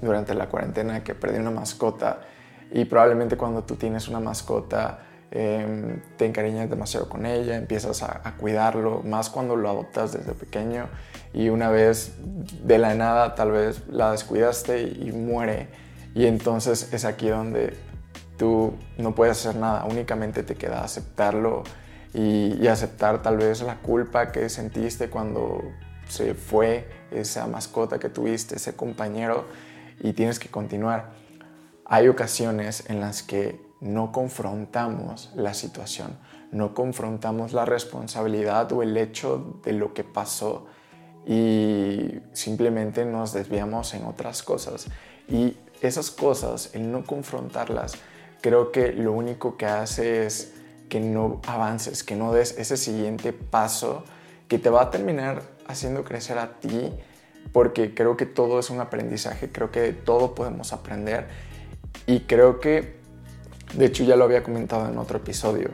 durante 0.00 0.34
la 0.34 0.48
cuarentena 0.48 1.02
que 1.02 1.14
perdí 1.14 1.38
una 1.38 1.50
mascota 1.50 2.20
y 2.70 2.84
probablemente 2.84 3.36
cuando 3.36 3.64
tú 3.64 3.76
tienes 3.76 4.08
una 4.08 4.20
mascota 4.20 5.07
em, 5.30 6.00
te 6.16 6.26
encariñas 6.26 6.70
demasiado 6.70 7.08
con 7.08 7.26
ella, 7.26 7.56
empiezas 7.56 8.02
a, 8.02 8.34
cuidarlo, 8.38 9.02
más 9.02 9.30
cuando 9.30 9.56
lo 9.56 9.68
adoptas 9.68 10.12
desde 10.12 10.32
pequeño 10.32 10.86
y 11.34 11.50
una 11.50 11.70
vez 11.70 12.14
de 12.64 12.78
la 12.78 12.94
nada 12.94 13.34
tal 13.34 13.52
vez 13.52 13.82
la 13.88 14.12
descuidaste 14.12 14.82
y, 14.82 15.12
muere 15.12 15.68
y 16.14 16.26
entonces 16.26 16.92
es 16.92 17.04
aquí 17.04 17.28
donde 17.28 17.76
tú 18.38 18.74
no 18.96 19.14
puedes 19.14 19.38
hacer 19.38 19.60
nada, 19.60 19.84
únicamente 19.84 20.42
te 20.42 20.54
queda 20.54 20.82
aceptarlo 20.82 21.64
y, 22.14 22.66
aceptar 22.68 23.22
tal 23.22 23.36
vez 23.36 23.60
la 23.62 23.76
culpa 23.76 24.32
que 24.32 24.48
sentiste 24.48 25.10
cuando 25.10 25.62
se 26.08 26.34
fue 26.34 26.88
esa 27.10 27.46
mascota 27.46 27.98
que 27.98 28.08
tuviste, 28.08 28.56
ese 28.56 28.74
compañero, 28.74 29.44
y 30.00 30.12
tienes 30.12 30.38
que 30.38 30.48
continuar. 30.48 31.10
Hay 31.84 32.08
ocasiones 32.08 32.88
en 32.88 33.00
las 33.00 33.22
que 33.22 33.60
no 33.80 34.12
confrontamos 34.12 35.30
la 35.34 35.54
situación, 35.54 36.18
no 36.50 36.74
confrontamos 36.74 37.52
la 37.52 37.64
responsabilidad 37.64 38.72
o 38.72 38.82
el 38.82 38.96
hecho 38.96 39.60
de 39.64 39.72
lo 39.72 39.94
que 39.94 40.04
pasó 40.04 40.66
y 41.26 42.20
simplemente 42.32 43.04
nos 43.04 43.32
desviamos 43.32 43.94
en 43.94 44.04
otras 44.06 44.42
cosas. 44.42 44.86
Y 45.28 45.56
esas 45.82 46.10
cosas, 46.10 46.70
el 46.74 46.90
no 46.90 47.04
confrontarlas, 47.04 47.94
creo 48.40 48.72
que 48.72 48.92
lo 48.92 49.12
único 49.12 49.56
que 49.56 49.66
hace 49.66 50.26
es 50.26 50.54
que 50.88 51.00
no 51.00 51.40
avances, 51.46 52.02
que 52.02 52.16
no 52.16 52.32
des 52.32 52.56
ese 52.58 52.76
siguiente 52.76 53.32
paso 53.32 54.04
que 54.48 54.58
te 54.58 54.70
va 54.70 54.82
a 54.82 54.90
terminar 54.90 55.42
haciendo 55.66 56.02
crecer 56.02 56.38
a 56.38 56.58
ti, 56.58 56.92
porque 57.52 57.94
creo 57.94 58.16
que 58.16 58.26
todo 58.26 58.58
es 58.58 58.70
un 58.70 58.80
aprendizaje, 58.80 59.50
creo 59.50 59.70
que 59.70 59.92
todo 59.92 60.34
podemos 60.34 60.72
aprender 60.72 61.26
y 62.06 62.20
creo 62.20 62.60
que, 62.60 62.97
de 63.74 63.86
hecho 63.86 64.04
ya 64.04 64.16
lo 64.16 64.24
había 64.24 64.42
comentado 64.42 64.88
en 64.88 64.98
otro 64.98 65.18
episodio, 65.18 65.70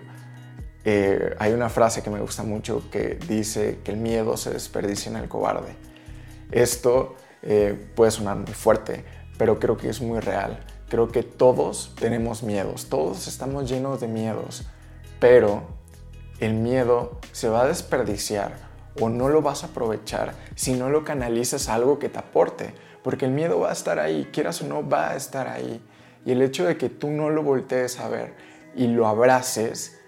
eh, 0.85 1.35
hay 1.39 1.53
una 1.53 1.69
frase 1.69 2.03
que 2.03 2.11
me 2.11 2.21
gusta 2.21 2.43
mucho 2.43 2.91
que 2.91 3.19
dice 3.27 3.79
que 3.83 3.93
el 3.93 3.97
miedo 3.97 4.37
se 4.37 4.51
desperdicia 4.51 5.11
en 5.11 5.17
el 5.17 5.29
cobarde. 5.29 5.75
Esto 6.51 7.17
eh, 7.43 7.91
puede 7.95 8.11
sonar 8.11 8.37
muy 8.37 8.53
fuerte, 8.53 9.05
pero 9.39 9.59
creo 9.59 9.77
que 9.77 9.89
es 9.89 10.03
muy 10.03 10.21
real. 10.21 10.65
Creo 10.91 11.09
que 11.09 11.23
todos 11.23 11.95
tenemos 11.99 12.43
miedos, 12.43 12.87
todos 12.91 13.27
estamos 13.27 13.69
llenos 13.69 14.01
de 14.01 14.09
miedos 14.09 14.67
pero 15.25 15.63
el 16.39 16.53
miedo 16.53 17.19
se 17.33 17.49
va 17.49 17.63
a 17.63 17.67
desperdiciar 17.67 18.57
o 19.01 19.09
no 19.09 19.31
lo 19.31 19.41
vas 19.41 19.63
a 19.63 19.69
aprovechar 19.69 20.35
si 20.55 20.75
no 20.75 20.91
lo 20.91 21.03
canalizas 21.03 21.71
a 21.71 21.75
algo 21.77 21.99
que 21.99 22.11
te 22.11 22.19
aporte, 22.19 22.75
porque 23.03 23.25
el 23.25 23.31
miedo 23.31 23.59
va 23.61 23.71
a 23.71 23.73
estar 23.73 23.99
ahí, 23.99 24.29
quieras 24.35 24.61
o 24.61 24.67
no, 24.67 24.87
va 24.87 25.13
a 25.13 25.17
estar 25.17 25.49
ahí. 25.49 25.83
Y 26.25 26.33
el 26.33 26.43
hecho 26.43 26.65
de 26.65 26.77
que 26.77 26.89
tú 26.89 27.11
no 27.11 27.31
lo 27.31 27.43
voltees 27.43 28.01
a 28.01 28.09
ver 28.09 28.35
y 28.75 28.87
lo 28.87 29.07
abraces, 29.07 29.99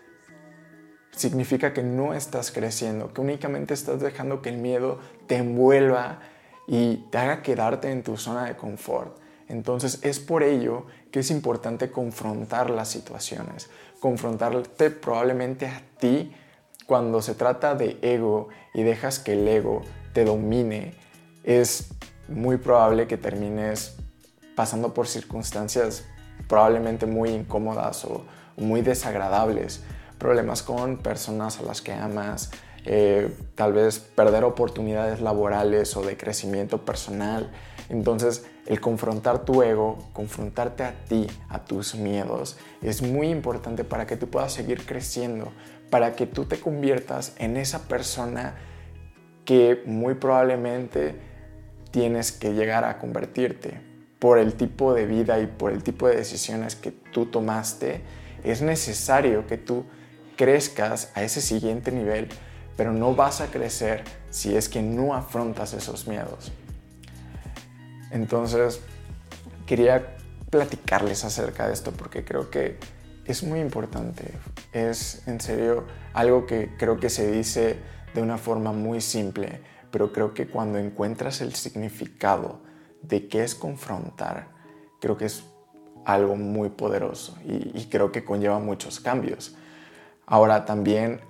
significa 1.16 1.73
que 1.73 1.82
no 1.82 2.14
estás 2.14 2.50
creciendo, 2.50 3.12
que 3.12 3.20
únicamente 3.20 3.75
estás 3.75 4.00
dejando 4.00 4.42
que 4.42 4.50
el 4.50 4.58
miedo 4.58 4.99
te 5.26 5.37
envuelva 5.37 6.20
y 6.68 6.96
te 7.11 7.18
haga 7.18 7.42
quedarte 7.42 7.90
en 7.90 8.02
tu 8.02 8.16
zona 8.16 8.44
de 8.44 8.56
confort. 8.56 9.18
Entonces 9.49 10.00
es 10.02 10.20
por 10.20 10.42
ello 10.42 10.87
que 11.11 11.20
es 11.20 11.30
importante 11.30 11.90
confrontar 11.90 12.68
las 12.70 12.88
situaciones, 12.88 13.70
confrontarte 14.00 14.90
probablemente 14.90 15.66
a 15.66 15.82
ti 15.99 16.35
cuando 16.87 17.23
se 17.23 17.35
trata 17.35 17.75
de 17.75 17.99
ego 18.02 18.49
y 18.75 18.82
dejas 18.82 19.18
que 19.18 19.32
el 19.32 19.46
ego 19.49 19.82
te 20.12 20.25
domine, 20.25 20.94
es 21.44 21.88
muy 22.28 22.56
probable 22.56 23.06
que 23.06 23.16
termines 23.16 23.96
pasando 24.56 24.92
por 24.92 25.06
circunstancias 25.06 26.04
probablemente 26.48 27.06
muy 27.06 27.30
incómodas 27.30 28.04
o 28.04 28.25
muy 28.56 28.82
desagradables, 28.82 29.82
problemas 30.18 30.62
con 30.62 30.96
personas 30.98 31.60
a 31.60 31.62
las 31.62 31.82
que 31.82 31.92
amas, 31.92 32.50
eh, 32.84 33.34
tal 33.54 33.72
vez 33.72 33.98
perder 33.98 34.44
oportunidades 34.44 35.20
laborales 35.20 35.96
o 35.96 36.02
de 36.02 36.16
crecimiento 36.16 36.84
personal. 36.84 37.50
Entonces, 37.88 38.46
el 38.66 38.80
confrontar 38.80 39.44
tu 39.44 39.62
ego, 39.62 40.08
confrontarte 40.12 40.84
a 40.84 40.94
ti, 41.04 41.26
a 41.48 41.64
tus 41.64 41.94
miedos, 41.94 42.56
es 42.82 43.02
muy 43.02 43.28
importante 43.28 43.84
para 43.84 44.06
que 44.06 44.16
tú 44.16 44.28
puedas 44.28 44.52
seguir 44.52 44.86
creciendo, 44.86 45.52
para 45.90 46.16
que 46.16 46.26
tú 46.26 46.46
te 46.46 46.58
conviertas 46.58 47.34
en 47.38 47.56
esa 47.56 47.88
persona 47.88 48.56
que 49.44 49.82
muy 49.84 50.14
probablemente 50.14 51.14
tienes 51.90 52.32
que 52.32 52.54
llegar 52.54 52.84
a 52.84 52.98
convertirte 52.98 53.96
por 54.18 54.38
el 54.38 54.54
tipo 54.54 54.94
de 54.94 55.06
vida 55.06 55.38
y 55.40 55.46
por 55.46 55.73
el 55.73 55.82
tipo 55.82 56.08
de 56.08 56.16
decisiones 56.16 56.75
que 56.75 56.90
tú 56.90 57.26
tomaste. 57.26 58.02
Es 58.44 58.62
necesario 58.62 59.46
que 59.46 59.58
tú 59.58 59.85
crezcas 60.37 61.11
a 61.14 61.23
ese 61.23 61.40
siguiente 61.40 61.92
nivel, 61.92 62.28
pero 62.76 62.92
no 62.92 63.14
vas 63.14 63.40
a 63.40 63.46
crecer 63.46 64.04
si 64.30 64.56
es 64.56 64.68
que 64.68 64.82
no 64.82 65.14
afrontas 65.14 65.73
esos 65.73 66.06
miedos. 66.06 66.52
Entonces, 68.11 68.80
quería 69.66 70.16
platicarles 70.50 71.25
acerca 71.25 71.66
de 71.66 71.75
esto 71.75 71.92
porque 71.92 72.25
creo 72.25 72.50
que 72.50 72.78
es 73.25 73.42
muy 73.42 73.61
importante. 73.61 74.32
Es 74.73 75.26
en 75.26 75.40
serio 75.40 75.87
algo 76.12 76.46
que 76.46 76.76
creo 76.78 76.99
que 76.99 77.11
se 77.11 77.30
dice 77.30 77.76
de 78.14 78.23
una 78.23 78.38
forma 78.38 78.73
muy 78.73 79.00
simple, 79.00 79.61
pero 79.90 80.12
creo 80.12 80.32
que 80.32 80.46
cuando 80.46 80.78
encuentras 80.78 81.40
el 81.40 81.54
significado 81.54 82.61
de 83.03 83.29
qué 83.29 83.45
es 83.45 83.55
confrontar, 83.55 84.49
creo 85.00 85.17
que 85.17 85.26
es 85.26 85.45
algo 86.05 86.37
muy 86.37 86.71
poderoso 86.71 87.37
y, 87.45 87.79
y 87.79 87.88
creo 87.91 88.12
que 88.12 88.25
conlleva 88.25 88.59
muchos 88.59 89.00
cambios. 89.00 89.57
Ahora 90.26 90.65
también 90.65 91.21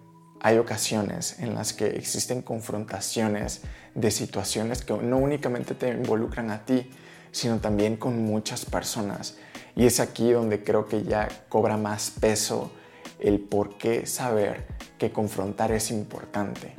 hay 0.40 0.58
ocasiones 0.58 1.38
en 1.38 1.54
las 1.54 1.72
que 1.72 1.86
existen 1.86 2.42
confrontaciones 2.42 3.62
de 3.94 4.10
situaciones 4.10 4.84
que 4.84 4.92
no 4.94 5.18
únicamente 5.18 5.74
te 5.74 5.88
involucran 5.88 6.50
a 6.50 6.64
ti, 6.64 6.90
sino 7.32 7.58
también 7.58 7.96
con 7.96 8.24
muchas 8.24 8.64
personas. 8.64 9.36
Y 9.74 9.86
es 9.86 10.00
aquí 10.00 10.32
donde 10.32 10.62
creo 10.62 10.86
que 10.86 11.02
ya 11.02 11.28
cobra 11.48 11.76
más 11.76 12.10
peso 12.10 12.70
el 13.18 13.40
por 13.40 13.76
qué 13.76 14.06
saber 14.06 14.66
que 14.98 15.12
confrontar 15.12 15.72
es 15.72 15.90
importante. 15.90 16.74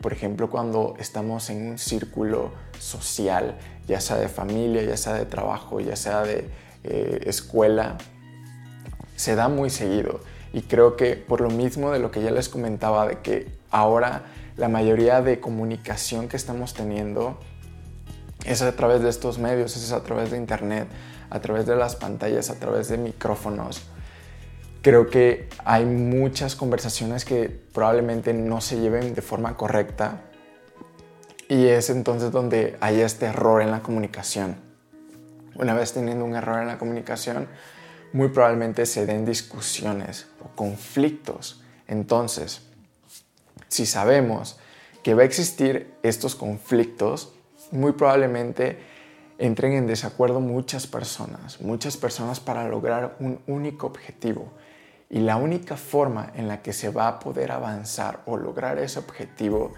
Por 0.00 0.12
ejemplo, 0.12 0.50
cuando 0.50 0.94
estamos 0.98 1.48
en 1.50 1.68
un 1.68 1.78
círculo 1.78 2.52
social, 2.78 3.56
ya 3.86 4.00
sea 4.00 4.16
de 4.16 4.28
familia, 4.28 4.82
ya 4.82 4.96
sea 4.96 5.14
de 5.14 5.26
trabajo, 5.26 5.80
ya 5.80 5.96
sea 5.96 6.22
de 6.22 6.48
eh, 6.84 7.20
escuela, 7.26 7.98
se 9.16 9.34
da 9.34 9.48
muy 9.48 9.70
seguido 9.70 10.20
y 10.52 10.62
creo 10.62 10.96
que 10.96 11.16
por 11.16 11.40
lo 11.40 11.50
mismo 11.50 11.90
de 11.90 11.98
lo 11.98 12.10
que 12.10 12.22
ya 12.22 12.30
les 12.30 12.48
comentaba, 12.48 13.08
de 13.08 13.18
que 13.20 13.48
ahora 13.70 14.22
la 14.56 14.68
mayoría 14.68 15.20
de 15.20 15.40
comunicación 15.40 16.28
que 16.28 16.36
estamos 16.36 16.74
teniendo 16.74 17.38
es 18.44 18.62
a 18.62 18.72
través 18.72 19.02
de 19.02 19.08
estos 19.08 19.38
medios, 19.38 19.76
es 19.76 19.92
a 19.92 20.02
través 20.02 20.30
de 20.30 20.36
internet, 20.36 20.86
a 21.30 21.40
través 21.40 21.66
de 21.66 21.74
las 21.74 21.96
pantallas, 21.96 22.50
a 22.50 22.58
través 22.60 22.88
de 22.88 22.98
micrófonos. 22.98 23.82
Creo 24.82 25.08
que 25.08 25.48
hay 25.64 25.86
muchas 25.86 26.54
conversaciones 26.54 27.24
que 27.24 27.48
probablemente 27.48 28.34
no 28.34 28.60
se 28.60 28.78
lleven 28.78 29.14
de 29.14 29.22
forma 29.22 29.56
correcta 29.56 30.20
y 31.48 31.66
es 31.66 31.90
entonces 31.90 32.30
donde 32.30 32.76
hay 32.80 33.00
este 33.00 33.26
error 33.26 33.62
en 33.62 33.70
la 33.70 33.80
comunicación. 33.80 34.56
Una 35.56 35.74
vez 35.74 35.92
teniendo 35.92 36.24
un 36.24 36.34
error 36.34 36.60
en 36.60 36.68
la 36.68 36.78
comunicación, 36.78 37.48
muy 38.12 38.28
probablemente 38.28 38.86
se 38.86 39.06
den 39.06 39.24
discusiones 39.24 40.26
o 40.40 40.48
conflictos. 40.54 41.62
Entonces, 41.86 42.62
si 43.68 43.86
sabemos 43.86 44.58
que 45.02 45.14
va 45.14 45.22
a 45.22 45.26
existir 45.26 45.94
estos 46.02 46.34
conflictos, 46.34 47.32
muy 47.70 47.92
probablemente 47.92 48.78
entren 49.38 49.72
en 49.72 49.86
desacuerdo 49.86 50.40
muchas 50.40 50.86
personas, 50.86 51.60
muchas 51.60 51.96
personas 51.96 52.40
para 52.40 52.68
lograr 52.68 53.16
un 53.20 53.40
único 53.46 53.86
objetivo. 53.86 54.52
Y 55.10 55.20
la 55.20 55.36
única 55.36 55.76
forma 55.76 56.32
en 56.34 56.48
la 56.48 56.62
que 56.62 56.72
se 56.72 56.88
va 56.88 57.08
a 57.08 57.18
poder 57.18 57.52
avanzar 57.52 58.20
o 58.26 58.36
lograr 58.36 58.78
ese 58.78 58.98
objetivo 58.98 59.74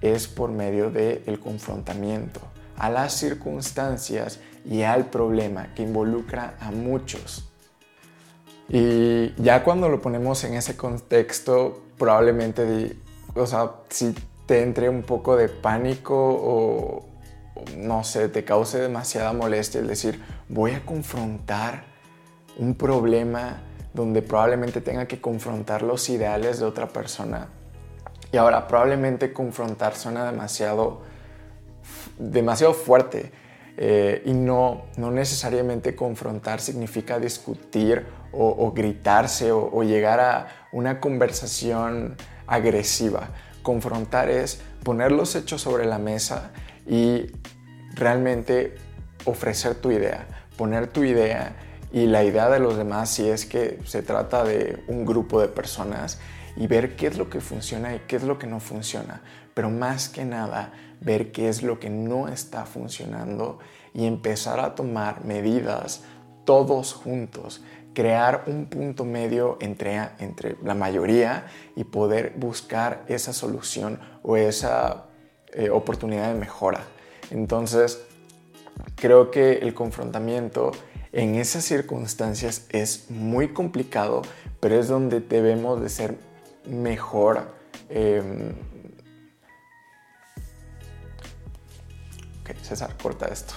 es 0.00 0.28
por 0.28 0.50
medio 0.50 0.90
del 0.90 1.38
confrontamiento 1.40 2.40
a 2.76 2.88
las 2.88 3.12
circunstancias 3.12 4.40
y 4.64 4.82
al 4.82 5.06
problema 5.06 5.74
que 5.74 5.82
involucra 5.82 6.56
a 6.60 6.70
muchos. 6.70 7.50
Y 8.68 9.34
ya 9.42 9.64
cuando 9.64 9.88
lo 9.88 10.00
ponemos 10.00 10.44
en 10.44 10.54
ese 10.54 10.76
contexto, 10.76 11.82
probablemente, 11.98 12.96
o 13.34 13.46
sea, 13.46 13.72
si 13.90 14.14
te 14.46 14.62
entre 14.62 14.88
un 14.88 15.02
poco 15.02 15.36
de 15.36 15.48
pánico 15.48 16.14
o, 16.16 17.06
no 17.76 18.02
sé, 18.04 18.28
te 18.28 18.44
cause 18.44 18.78
demasiada 18.78 19.32
molestia 19.32 19.80
el 19.80 19.86
decir, 19.86 20.22
voy 20.48 20.72
a 20.72 20.84
confrontar 20.86 21.84
un 22.56 22.74
problema 22.74 23.60
donde 23.92 24.22
probablemente 24.22 24.80
tenga 24.80 25.06
que 25.06 25.20
confrontar 25.20 25.82
los 25.82 26.08
ideales 26.08 26.60
de 26.60 26.64
otra 26.64 26.88
persona. 26.88 27.48
Y 28.32 28.36
ahora, 28.36 28.68
probablemente 28.68 29.32
confrontar 29.32 29.96
suena 29.96 30.24
demasiado, 30.24 31.02
demasiado 32.18 32.74
fuerte. 32.74 33.32
Eh, 33.76 34.22
y 34.26 34.32
no, 34.32 34.82
no 34.96 35.10
necesariamente 35.10 35.96
confrontar 35.96 36.60
significa 36.60 37.18
discutir 37.18 38.04
o, 38.32 38.72
gritarse 38.72 39.52
o, 39.52 39.82
llegar 39.82 40.20
a 40.20 40.48
una 40.72 41.00
conversación 41.00 42.16
agresiva. 42.46 43.30
Confrontar 43.62 44.28
es 44.28 44.60
poner 44.84 45.12
los 45.12 45.34
hechos 45.34 45.62
sobre 45.62 45.86
la 45.86 45.98
mesa 45.98 46.50
y 46.86 47.26
realmente 47.94 48.76
ofrecer 49.24 49.74
tu 49.76 49.90
idea, 49.90 50.26
poner 50.56 50.86
tu 50.86 51.02
idea 51.02 51.56
y 51.92 52.06
la 52.06 52.22
idea 52.22 52.48
de 52.50 52.60
los 52.60 52.76
demás 52.76 53.10
si 53.10 53.28
es 53.28 53.46
que 53.46 53.78
se 53.84 54.02
trata 54.02 54.44
de 54.44 54.82
un 54.86 55.04
grupo 55.04 55.40
de 55.40 55.48
personas 55.48 56.20
y 56.56 56.66
ver 56.66 56.96
qué 56.96 57.06
es 57.06 57.18
lo 57.18 57.30
que 57.30 57.40
funciona 57.40 57.94
y 57.94 58.00
qué 58.00 58.16
es 58.16 58.22
lo 58.22 58.38
que 58.38 58.46
no 58.46 58.60
funciona. 58.60 59.22
Pero 59.54 59.70
más 59.70 60.08
que 60.08 60.24
nada, 60.24 60.72
ver 61.00 61.32
qué 61.32 61.48
es 61.48 61.62
lo 61.62 61.80
que 61.80 61.90
no 61.90 62.28
está 62.28 62.66
funcionando 62.66 63.58
y 63.94 64.06
empezar 64.06 64.60
a 64.60 64.74
tomar 64.74 65.24
medidas 65.24 66.02
todos 66.44 66.94
juntos, 66.94 67.62
crear 67.94 68.44
un 68.46 68.66
punto 68.66 69.04
medio 69.04 69.56
entre, 69.60 70.10
entre 70.18 70.56
la 70.62 70.74
mayoría 70.74 71.46
y 71.76 71.84
poder 71.84 72.34
buscar 72.36 73.04
esa 73.08 73.32
solución 73.32 74.00
o 74.22 74.36
esa 74.36 75.06
eh, 75.52 75.70
oportunidad 75.70 76.32
de 76.32 76.38
mejora. 76.38 76.82
Entonces, 77.30 78.00
creo 78.96 79.30
que 79.30 79.58
el 79.58 79.74
confrontamiento 79.74 80.72
en 81.12 81.34
esas 81.34 81.64
circunstancias 81.64 82.66
es 82.70 83.10
muy 83.10 83.48
complicado, 83.52 84.22
pero 84.60 84.78
es 84.78 84.88
donde 84.88 85.20
debemos 85.20 85.80
de 85.80 85.88
ser 85.88 86.18
mejor. 86.70 87.54
Em, 87.88 88.50
ok, 92.40 92.50
César, 92.62 92.96
corta 93.00 93.26
esto. 93.26 93.54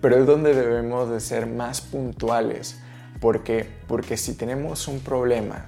Pero 0.00 0.16
es 0.16 0.26
donde 0.26 0.54
debemos 0.54 1.10
de 1.10 1.20
ser 1.20 1.46
más 1.46 1.80
puntuales. 1.80 2.80
porque 3.20 3.68
Porque 3.86 4.16
si 4.16 4.34
tenemos 4.34 4.88
un 4.88 5.00
problema, 5.00 5.66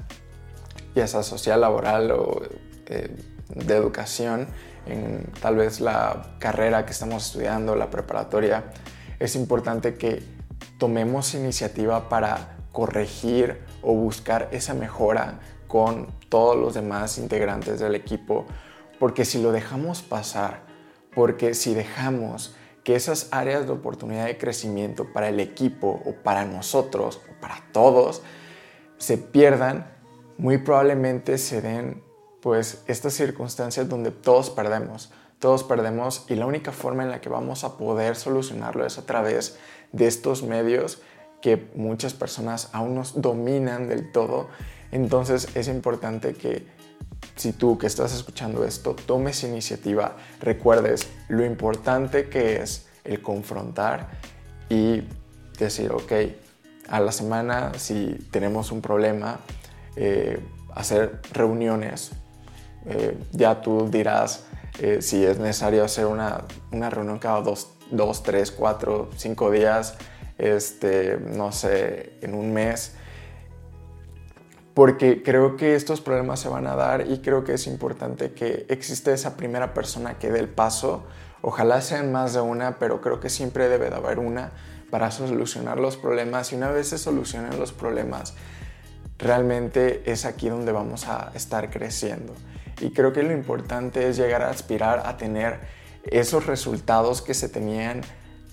ya 0.95 1.07
sea 1.07 1.23
social, 1.23 1.61
laboral 1.61 2.11
o 2.13 2.43
eh, 2.87 3.17
de 3.55 3.77
educación, 3.77 4.49
en 4.87 5.27
tal 5.41 5.57
vez 5.57 5.81
la 5.81 6.35
carrera 6.39 6.85
que 6.87 6.93
estamos 6.93 7.27
estudiando, 7.27 7.77
la 7.77 7.91
preparatoria, 7.91 8.65
es 9.19 9.37
importante 9.37 9.95
que 9.95 10.23
tomemos 10.79 11.35
iniciativa 11.35 12.09
para 12.09 12.57
corregir 12.73 13.61
o 13.83 13.95
buscar 13.95 14.49
esa 14.53 14.75
mejora 14.75 15.41
con 15.71 16.09
todos 16.29 16.57
los 16.57 16.75
demás 16.75 17.17
integrantes 17.17 17.79
del 17.79 17.95
equipo, 17.95 18.45
porque 18.99 19.25
si 19.25 19.41
lo 19.41 19.53
dejamos 19.53 20.03
pasar, 20.03 20.65
porque 21.15 21.55
si 21.55 21.75
dejamos 21.75 22.57
que 22.83 22.97
esas 22.97 23.29
áreas 23.31 23.67
de 23.67 23.73
oportunidad 23.73 24.27
de 24.27 24.37
crecimiento 24.37 25.13
para 25.13 25.29
el 25.29 25.39
equipo 25.39 26.03
o 26.05 26.13
para 26.25 26.45
nosotros 26.45 27.21
o 27.31 27.41
para 27.41 27.63
todos 27.71 28.21
se 28.99 29.17
pierdan, 29.17 29.87
muy 30.39 30.59
probablemente 30.59 31.39
se 31.39 31.63
den 31.63 32.03
pues 32.43 32.83
estas 32.89 33.13
circunstancias 33.13 33.89
donde 33.89 34.11
todos 34.11 34.51
perdemos, 34.51 35.13
todos 35.39 35.63
perdemos 35.63 36.25
y 36.29 36.35
la 36.35 36.47
única 36.47 36.73
forma 36.73 37.05
en 37.05 37.13
la 37.13 37.21
que 37.21 37.29
vamos 37.29 37.63
a 37.63 37.79
poder 37.79 38.17
solucionarlo 38.17 38.85
es 38.85 38.99
a 38.99 39.07
través 39.07 39.57
de 39.93 40.09
estos 40.09 40.43
medios 40.43 41.01
que 41.41 41.71
muchas 41.77 42.13
personas 42.13 42.71
aún 42.73 42.97
nos 42.97 43.21
dominan 43.23 43.89
del 43.89 44.11
todo. 44.11 44.49
Entonces 44.93 45.49
es 45.55 45.69
importante 45.69 46.35
que 46.35 46.67
si 47.37 47.53
tú 47.53 47.79
que 47.79 47.87
estás 47.87 48.15
escuchando 48.15 48.65
esto 48.65 48.95
tomes 48.95 49.45
iniciativa, 49.45 50.17
recuerdes 50.41 51.09
lo 51.29 51.45
importante 51.45 52.29
que 52.29 52.57
es 52.63 52.87
el 53.05 53.23
confrontar 53.23 54.09
y 54.69 55.03
decir, 55.59 55.93
ok, 55.93 56.13
a 56.89 57.01
la 57.01 57.13
semana 57.13 57.73
si 57.77 58.19
tenemos 58.31 58.73
un 58.73 58.81
problema, 58.81 59.41
eh, 59.97 60.41
hacer 60.75 61.21
reuniones. 61.33 62.13
Eh, 62.87 63.17
ya 63.33 63.61
tú 63.61 63.89
dirás 63.91 64.45
eh, 64.79 65.03
si 65.03 65.25
es 65.25 65.39
necesario 65.39 65.85
hacer 65.85 66.07
una, 66.07 66.45
una 66.73 66.89
reunión 66.89 67.19
cada 67.19 67.43
dos, 67.43 67.73
dos, 67.91 68.23
tres, 68.23 68.51
cuatro, 68.51 69.11
cinco 69.17 69.51
días, 69.51 69.95
este, 70.39 71.19
no 71.19 71.53
sé, 71.53 72.15
en 72.23 72.35
un 72.35 72.53
mes, 72.53 72.95
porque 74.81 75.23
creo 75.23 75.59
que 75.59 75.75
estos 75.75 76.01
problemas 76.01 76.41
se 76.41 76.49
van 76.49 76.67
a 76.67 76.75
dar 76.75 77.07
y 77.07 77.19
creo 77.19 77.45
que 77.45 77.53
es 77.53 77.67
importante 77.67 78.33
que 78.33 78.65
existe 78.71 79.13
esa 79.13 79.37
primera 79.37 79.75
persona 79.75 80.15
que 80.15 80.31
dé 80.31 80.41
el 80.41 80.49
paso. 80.49 81.05
Ojalá 81.43 81.83
sean 81.83 82.11
más 82.13 82.33
de 82.33 82.41
una, 82.41 82.79
pero 82.79 83.03
creo 83.03 83.21
que 83.21 83.29
siempre 83.29 83.69
debe 83.69 83.91
de 83.91 83.97
haber 83.97 84.19
una 84.19 84.53
para 84.91 85.11
solucionar 85.11 85.79
los 85.79 85.99
problemas 85.99 86.51
y 86.53 86.57
una 86.57 86.71
vez 86.71 86.89
se 86.89 86.97
solucionen 86.97 87.59
los 87.59 87.73
problemas, 87.73 88.33
realmente 89.19 90.03
es 90.11 90.25
aquí 90.25 90.49
donde 90.49 90.73
vamos 90.73 91.07
a 91.09 91.31
estar 91.35 91.69
creciendo. 91.69 92.33
Y 92.81 92.93
creo 92.93 93.13
que 93.13 93.23
lo 93.23 93.35
importante 93.35 94.09
es 94.09 94.17
llegar 94.17 94.41
a 94.41 94.49
aspirar 94.49 95.03
a 95.05 95.19
tener 95.19 95.61
esos 96.05 96.47
resultados 96.47 97.21
que 97.21 97.35
se 97.35 97.51
tenían 97.51 98.01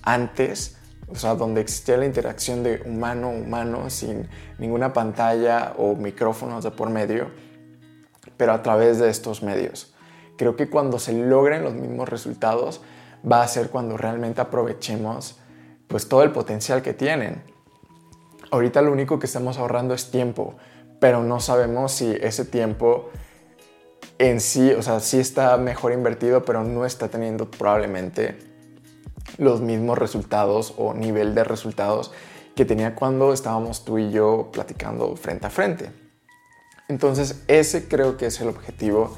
antes, 0.01 0.76
o 1.07 1.15
sea, 1.15 1.35
donde 1.35 1.61
existía 1.61 1.97
la 1.97 2.05
interacción 2.05 2.63
de 2.63 2.81
humano 2.85 3.29
humano 3.29 3.89
sin 3.89 4.27
ninguna 4.59 4.93
pantalla 4.93 5.73
o 5.77 5.95
micrófonos 5.95 6.63
de 6.63 6.71
por 6.71 6.89
medio, 6.89 7.31
pero 8.35 8.53
a 8.53 8.61
través 8.61 8.99
de 8.99 9.09
estos 9.09 9.41
medios. 9.41 9.93
Creo 10.37 10.55
que 10.55 10.69
cuando 10.69 10.99
se 10.99 11.13
logren 11.13 11.63
los 11.63 11.73
mismos 11.73 12.09
resultados 12.09 12.81
va 13.29 13.41
a 13.41 13.47
ser 13.47 13.69
cuando 13.69 13.97
realmente 13.97 14.41
aprovechemos 14.41 15.39
pues 15.87 16.09
todo 16.09 16.23
el 16.23 16.31
potencial 16.31 16.81
que 16.81 16.93
tienen. 16.93 17.41
Ahorita 18.51 18.81
lo 18.81 18.91
único 18.91 19.19
que 19.19 19.25
estamos 19.25 19.57
ahorrando 19.57 19.93
es 19.93 20.11
tiempo, 20.11 20.55
pero 20.99 21.23
no 21.23 21.39
sabemos 21.39 21.93
si 21.93 22.11
ese 22.21 22.45
tiempo 22.45 23.09
en 24.19 24.41
sí, 24.41 24.71
o 24.71 24.81
sea, 24.81 24.99
sí 24.99 25.19
está 25.19 25.57
mejor 25.57 25.93
invertido, 25.93 26.43
pero 26.43 26.63
no 26.63 26.85
está 26.85 27.07
teniendo 27.07 27.49
probablemente 27.49 28.37
los 29.37 29.61
mismos 29.61 29.97
resultados 29.97 30.73
o 30.77 30.93
nivel 30.93 31.35
de 31.35 31.43
resultados 31.43 32.11
que 32.55 32.65
tenía 32.65 32.95
cuando 32.95 33.33
estábamos 33.33 33.85
tú 33.85 33.99
y 33.99 34.11
yo 34.11 34.49
platicando 34.51 35.15
frente 35.15 35.47
a 35.47 35.49
frente. 35.49 35.91
Entonces, 36.87 37.43
ese 37.47 37.87
creo 37.87 38.17
que 38.17 38.27
es 38.27 38.41
el 38.41 38.47
objetivo. 38.47 39.15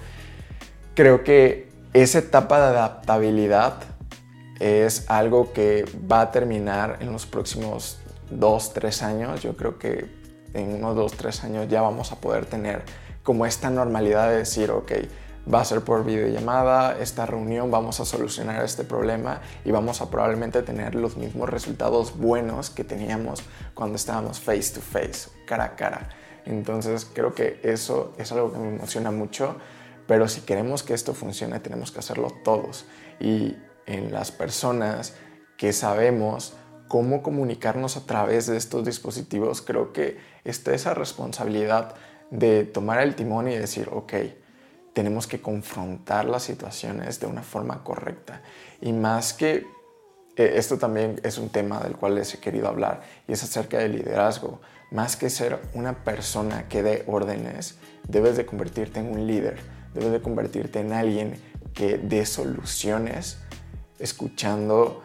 Creo 0.95 1.23
que 1.23 1.69
esa 1.93 2.19
etapa 2.19 2.59
de 2.59 2.77
adaptabilidad 2.77 3.75
es 4.59 5.09
algo 5.09 5.53
que 5.53 5.85
va 6.11 6.21
a 6.21 6.31
terminar 6.31 6.97
en 6.99 7.13
los 7.13 7.25
próximos 7.25 7.99
dos, 8.29 8.73
tres 8.73 9.01
años. 9.03 9.41
Yo 9.41 9.55
creo 9.55 9.79
que 9.79 10.05
en 10.53 10.75
unos 10.75 10.95
dos, 10.95 11.13
tres 11.13 11.43
años 11.43 11.67
ya 11.69 11.81
vamos 11.81 12.11
a 12.11 12.15
poder 12.17 12.45
tener 12.45 12.83
como 13.23 13.45
esta 13.45 13.69
normalidad 13.69 14.29
de 14.29 14.37
decir, 14.37 14.71
ok, 14.71 14.91
va 15.51 15.61
a 15.61 15.65
ser 15.65 15.81
por 15.81 16.05
videollamada, 16.05 16.99
esta 16.99 17.25
reunión 17.25 17.71
vamos 17.71 17.99
a 17.99 18.05
solucionar 18.05 18.63
este 18.63 18.83
problema 18.83 19.41
y 19.65 19.71
vamos 19.71 20.01
a 20.01 20.09
probablemente 20.09 20.61
tener 20.61 20.93
los 20.95 21.17
mismos 21.17 21.49
resultados 21.49 22.17
buenos 22.17 22.69
que 22.69 22.83
teníamos 22.83 23.41
cuando 23.73 23.95
estábamos 23.95 24.39
face 24.39 24.73
to 24.73 24.81
face, 24.81 25.29
cara 25.45 25.65
a 25.65 25.75
cara. 25.75 26.09
Entonces 26.45 27.07
creo 27.11 27.33
que 27.33 27.59
eso 27.63 28.13
es 28.17 28.31
algo 28.31 28.53
que 28.53 28.59
me 28.59 28.75
emociona 28.75 29.11
mucho, 29.11 29.55
pero 30.07 30.27
si 30.27 30.41
queremos 30.41 30.83
que 30.83 30.93
esto 30.93 31.13
funcione 31.13 31.59
tenemos 31.59 31.91
que 31.91 31.99
hacerlo 31.99 32.31
todos. 32.43 32.85
Y 33.19 33.57
en 33.87 34.13
las 34.13 34.31
personas 34.31 35.15
que 35.57 35.73
sabemos 35.73 36.53
cómo 36.87 37.23
comunicarnos 37.23 37.97
a 37.97 38.05
través 38.05 38.47
de 38.47 38.57
estos 38.57 38.85
dispositivos, 38.85 39.61
creo 39.61 39.93
que 39.93 40.17
está 40.43 40.73
esa 40.73 40.93
responsabilidad 40.93 41.95
de 42.31 42.63
tomar 42.63 42.99
el 43.01 43.15
timón 43.15 43.47
y 43.47 43.55
decir, 43.55 43.89
ok, 43.91 44.13
tenemos 44.99 45.27
que 45.27 45.39
confrontar 45.39 46.25
las 46.25 46.43
situaciones 46.43 47.21
de 47.21 47.25
una 47.25 47.41
forma 47.41 47.85
correcta. 47.85 48.41
Y 48.81 48.91
más 48.91 49.31
que 49.31 49.65
eh, 50.35 50.53
esto 50.55 50.77
también 50.77 51.21
es 51.23 51.37
un 51.37 51.47
tema 51.47 51.79
del 51.79 51.95
cual 51.95 52.15
les 52.15 52.33
he 52.33 52.39
querido 52.39 52.67
hablar 52.67 52.99
y 53.25 53.31
es 53.31 53.41
acerca 53.41 53.77
del 53.77 53.93
liderazgo. 53.93 54.59
Más 54.91 55.15
que 55.15 55.29
ser 55.29 55.61
una 55.73 56.03
persona 56.03 56.67
que 56.67 56.83
dé 56.83 57.05
órdenes, 57.07 57.77
debes 58.09 58.35
de 58.35 58.45
convertirte 58.45 58.99
en 58.99 59.09
un 59.09 59.25
líder, 59.25 59.61
debes 59.93 60.11
de 60.11 60.21
convertirte 60.21 60.81
en 60.81 60.91
alguien 60.91 61.41
que 61.73 61.97
dé 61.97 62.25
soluciones 62.25 63.37
escuchando 63.99 65.01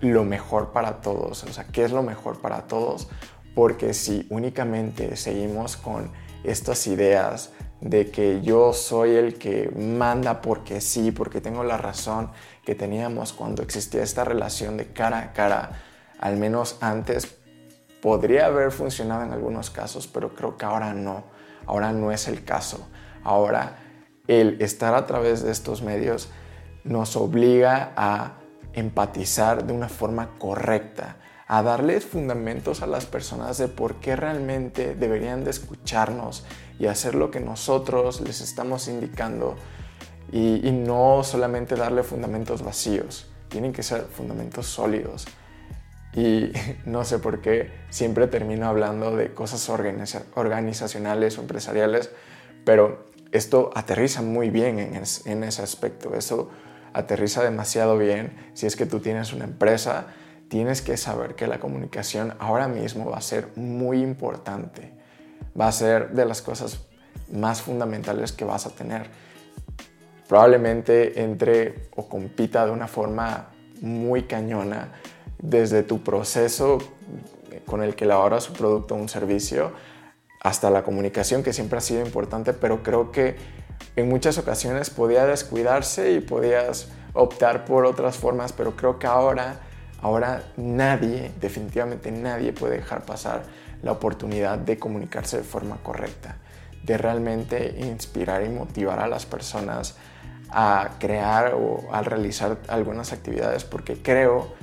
lo 0.00 0.24
mejor 0.24 0.72
para 0.72 1.02
todos, 1.02 1.44
o 1.44 1.52
sea, 1.52 1.66
qué 1.66 1.84
es 1.84 1.92
lo 1.92 2.02
mejor 2.02 2.40
para 2.40 2.62
todos, 2.62 3.08
porque 3.54 3.92
si 3.92 4.26
únicamente 4.30 5.16
seguimos 5.16 5.76
con 5.76 6.10
estas 6.44 6.86
ideas 6.86 7.50
de 7.80 8.10
que 8.10 8.40
yo 8.42 8.72
soy 8.72 9.16
el 9.16 9.38
que 9.38 9.70
manda 9.70 10.40
porque 10.40 10.80
sí, 10.80 11.12
porque 11.12 11.40
tengo 11.40 11.64
la 11.64 11.76
razón 11.76 12.30
que 12.64 12.74
teníamos 12.74 13.32
cuando 13.32 13.62
existía 13.62 14.02
esta 14.02 14.24
relación 14.24 14.76
de 14.76 14.92
cara 14.92 15.18
a 15.18 15.32
cara, 15.32 15.82
al 16.18 16.36
menos 16.36 16.78
antes 16.80 17.36
podría 18.00 18.46
haber 18.46 18.70
funcionado 18.70 19.22
en 19.22 19.32
algunos 19.32 19.70
casos, 19.70 20.06
pero 20.06 20.34
creo 20.34 20.56
que 20.56 20.64
ahora 20.64 20.94
no, 20.94 21.24
ahora 21.66 21.92
no 21.92 22.12
es 22.12 22.28
el 22.28 22.44
caso. 22.44 22.88
Ahora 23.22 23.78
el 24.26 24.60
estar 24.60 24.94
a 24.94 25.06
través 25.06 25.42
de 25.42 25.50
estos 25.50 25.82
medios 25.82 26.28
nos 26.84 27.16
obliga 27.16 27.92
a 27.96 28.38
empatizar 28.74 29.64
de 29.64 29.72
una 29.72 29.88
forma 29.88 30.30
correcta, 30.38 31.16
a 31.46 31.62
darles 31.62 32.04
fundamentos 32.04 32.82
a 32.82 32.86
las 32.86 33.06
personas 33.06 33.58
de 33.58 33.68
por 33.68 33.96
qué 33.96 34.16
realmente 34.16 34.94
deberían 34.94 35.44
de 35.44 35.50
escucharnos 35.50 36.44
y 36.78 36.86
hacer 36.86 37.14
lo 37.14 37.30
que 37.30 37.40
nosotros 37.40 38.20
les 38.20 38.40
estamos 38.40 38.88
indicando 38.88 39.56
y, 40.32 40.72
no 40.72 41.22
solamente 41.22 41.76
darle 41.76 42.02
fundamentos 42.02 42.62
vacíos, 42.62 43.28
tienen 43.48 43.72
que 43.72 43.82
ser 43.82 44.02
fundamentos 44.02 44.66
sólidos. 44.66 45.26
Y 46.14 46.52
no 46.86 47.04
sé 47.04 47.18
por 47.18 47.40
qué 47.40 47.70
siempre 47.90 48.26
termino 48.26 48.66
hablando 48.66 49.14
de 49.14 49.32
cosas 49.32 49.68
organizacionales 49.68 51.38
o 51.38 51.42
empresariales, 51.42 52.10
pero 52.64 53.06
esto 53.30 53.70
aterriza 53.74 54.22
muy 54.22 54.50
bien 54.50 54.78
en, 54.78 54.94
en 54.94 55.44
ese 55.44 55.62
aspecto. 55.62 56.14
Eso 56.14 56.50
aterriza 56.92 57.44
demasiado 57.44 57.98
bien. 57.98 58.50
Si 58.54 58.66
es 58.66 58.76
que 58.76 58.86
tú 58.86 59.00
tienes 59.00 59.32
una 59.32 59.44
empresa, 59.44 60.06
tienes 60.48 60.82
que 60.82 60.96
saber 60.96 61.34
que 61.34 61.46
la 61.46 61.60
comunicación 61.60 62.34
ahora 62.38 62.68
mismo 62.68 63.10
va 63.10 63.18
a 63.18 63.22
ser 63.22 63.48
muy 63.56 64.02
importante. 64.02 65.03
Va 65.58 65.68
a 65.68 65.72
ser 65.72 66.10
de 66.10 66.24
las 66.24 66.42
cosas 66.42 66.80
más 67.32 67.62
fundamentales 67.62 68.32
que 68.32 68.44
vas 68.44 68.66
a 68.66 68.70
tener. 68.70 69.08
Probablemente 70.28 71.22
entre 71.22 71.88
o 71.96 72.08
compita 72.08 72.64
de 72.66 72.72
una 72.72 72.88
forma 72.88 73.50
muy 73.80 74.22
cañona 74.24 74.92
desde 75.38 75.82
tu 75.82 76.02
proceso 76.02 76.78
con 77.66 77.82
el 77.82 77.94
que 77.94 78.04
elaboras 78.04 78.48
un 78.48 78.56
producto 78.56 78.94
o 78.94 78.98
un 78.98 79.08
servicio 79.08 79.72
hasta 80.40 80.70
la 80.70 80.82
comunicación 80.82 81.42
que 81.42 81.52
siempre 81.52 81.78
ha 81.78 81.80
sido 81.80 82.04
importante, 82.04 82.52
pero 82.52 82.82
creo 82.82 83.12
que 83.12 83.36
en 83.96 84.08
muchas 84.08 84.38
ocasiones 84.38 84.90
podía 84.90 85.26
descuidarse 85.26 86.12
y 86.12 86.20
podías 86.20 86.88
optar 87.12 87.64
por 87.64 87.86
otras 87.86 88.16
formas, 88.16 88.52
pero 88.52 88.76
creo 88.76 88.98
que 88.98 89.06
ahora, 89.06 89.60
ahora 90.02 90.44
nadie, 90.56 91.32
definitivamente 91.40 92.10
nadie 92.10 92.52
puede 92.52 92.76
dejar 92.76 93.04
pasar 93.04 93.44
la 93.84 93.92
oportunidad 93.92 94.58
de 94.58 94.78
comunicarse 94.78 95.36
de 95.36 95.44
forma 95.44 95.76
correcta, 95.82 96.38
de 96.82 96.98
realmente 96.98 97.76
inspirar 97.78 98.44
y 98.44 98.48
motivar 98.48 98.98
a 98.98 99.06
las 99.06 99.26
personas 99.26 99.96
a 100.50 100.90
crear 100.98 101.54
o 101.54 101.82
a 101.92 102.02
realizar 102.02 102.58
algunas 102.68 103.12
actividades, 103.12 103.64
porque 103.64 104.00
creo 104.02 104.54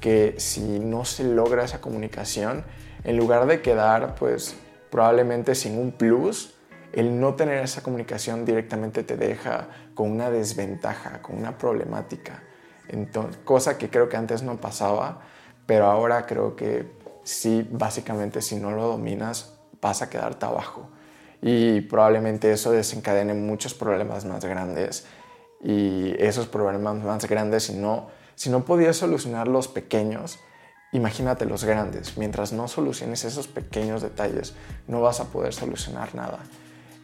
que 0.00 0.34
si 0.38 0.80
no 0.80 1.04
se 1.04 1.24
logra 1.24 1.64
esa 1.64 1.80
comunicación, 1.80 2.64
en 3.04 3.16
lugar 3.16 3.46
de 3.46 3.60
quedar 3.60 4.14
pues 4.14 4.56
probablemente 4.90 5.54
sin 5.54 5.78
un 5.78 5.92
plus, 5.92 6.54
el 6.92 7.20
no 7.20 7.34
tener 7.34 7.58
esa 7.62 7.82
comunicación 7.82 8.44
directamente 8.44 9.02
te 9.02 9.16
deja 9.16 9.68
con 9.94 10.10
una 10.10 10.30
desventaja, 10.30 11.22
con 11.22 11.36
una 11.36 11.56
problemática. 11.56 12.42
Cosa 13.44 13.78
que 13.78 13.88
creo 13.88 14.08
que 14.08 14.16
antes 14.16 14.42
no 14.42 14.60
pasaba, 14.60 15.22
pero 15.66 15.86
ahora 15.86 16.26
creo 16.26 16.54
que 16.54 17.01
sí, 17.24 17.66
básicamente 17.70 18.42
si 18.42 18.56
no 18.56 18.70
lo 18.70 18.88
dominas, 18.88 19.54
vas 19.80 20.02
a 20.02 20.10
quedarte 20.10 20.46
abajo. 20.46 20.88
Y 21.40 21.80
probablemente 21.82 22.52
eso 22.52 22.70
desencadene 22.70 23.34
muchos 23.34 23.74
problemas 23.74 24.24
más 24.24 24.44
grandes. 24.44 25.06
Y 25.62 26.14
esos 26.18 26.46
problemas 26.46 26.96
más 26.96 27.26
grandes, 27.26 27.64
si 27.64 27.74
no, 27.74 28.08
si 28.34 28.50
no 28.50 28.64
podías 28.64 28.96
solucionar 28.96 29.48
los 29.48 29.68
pequeños, 29.68 30.38
imagínate 30.92 31.44
los 31.46 31.64
grandes. 31.64 32.16
Mientras 32.16 32.52
no 32.52 32.68
soluciones 32.68 33.24
esos 33.24 33.48
pequeños 33.48 34.02
detalles, 34.02 34.54
no 34.86 35.00
vas 35.00 35.20
a 35.20 35.26
poder 35.26 35.52
solucionar 35.52 36.14
nada 36.14 36.40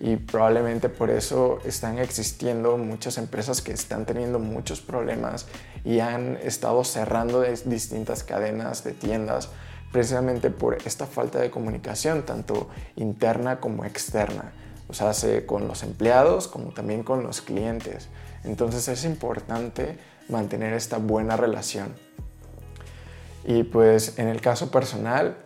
y 0.01 0.17
probablemente 0.17 0.89
por 0.89 1.11
eso 1.11 1.59
están 1.65 1.99
existiendo 1.99 2.77
muchas 2.77 3.19
empresas 3.19 3.63
que 3.63 3.73
están 3.73 4.07
teniendo 4.07 4.39
muchos 4.39 4.81
problemas 4.81 5.47
y 5.85 5.99
han 6.01 6.37
estado 6.37 6.85
cerrando 6.85 7.43
distintas 7.65 8.23
cadenas 8.23 8.85
de 8.85 8.93
tiendas 8.93 9.49
precisamente 9.93 10.51
por 10.51 10.79
esta 10.85 11.07
falta 11.07 11.39
de 11.39 11.51
comunicación, 11.51 12.25
tanto 12.25 12.69
interna 12.97 13.61
como 13.61 13.85
externa. 13.85 14.53
O 14.89 14.95
sea, 14.95 15.13
con 15.47 15.69
los 15.69 15.83
empleados 15.83 16.49
como 16.49 16.71
también 16.73 17.03
con 17.03 17.23
los 17.23 17.43
clientes. 17.43 18.09
Entonces 18.45 18.89
es 18.89 19.05
importante 19.05 19.99
mantener 20.29 20.73
esta 20.73 20.99
buena 20.99 21.37
relación. 21.37 21.95
Y 23.45 23.65
pues 23.65 24.19
en 24.19 24.29
el 24.29 24.41
caso 24.41 24.71
personal, 24.71 25.37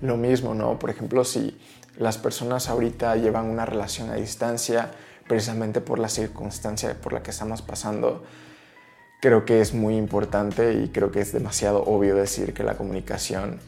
lo 0.00 0.16
mismo, 0.16 0.54
¿no? 0.54 0.78
Por 0.78 0.90
ejemplo, 0.90 1.24
si 1.24 1.60
las 1.96 2.18
personas 2.18 2.68
ahorita 2.68 3.16
llevan 3.16 3.46
una 3.46 3.66
relación 3.66 4.10
a 4.10 4.14
distancia 4.14 4.90
precisamente 5.28 5.80
por 5.80 5.98
la 5.98 6.08
circunstancia 6.08 6.94
por 7.00 7.12
la 7.12 7.22
que 7.22 7.30
estamos 7.30 7.62
pasando. 7.62 8.24
Creo 9.22 9.44
que 9.44 9.60
es 9.60 9.72
muy 9.72 9.96
importante 9.96 10.74
y 10.74 10.88
creo 10.88 11.12
que 11.12 11.20
es 11.20 11.32
demasiado 11.32 11.84
obvio 11.84 12.16
decir 12.16 12.52
que 12.54 12.64
la 12.64 12.76
comunicación 12.76 13.60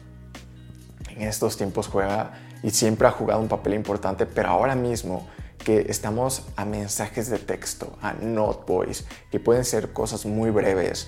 en 1.07 1.21
estos 1.21 1.55
tiempos 1.55 1.87
juega 1.87 2.33
y 2.61 2.71
siempre 2.71 3.07
ha 3.07 3.11
jugado 3.11 3.39
un 3.39 3.47
papel 3.47 3.73
importante, 3.73 4.25
pero 4.25 4.49
ahora 4.49 4.75
mismo 4.75 5.25
que 5.63 5.85
estamos 5.87 6.45
a 6.57 6.65
mensajes 6.65 7.29
de 7.29 7.39
texto, 7.39 7.97
a 8.01 8.11
not 8.11 8.67
voice, 8.67 9.05
que 9.31 9.39
pueden 9.39 9.63
ser 9.63 9.93
cosas 9.93 10.25
muy 10.25 10.49
breves, 10.49 11.07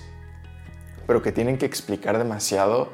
pero 1.06 1.20
que 1.20 1.30
tienen 1.30 1.58
que 1.58 1.66
explicar 1.66 2.16
demasiado, 2.16 2.88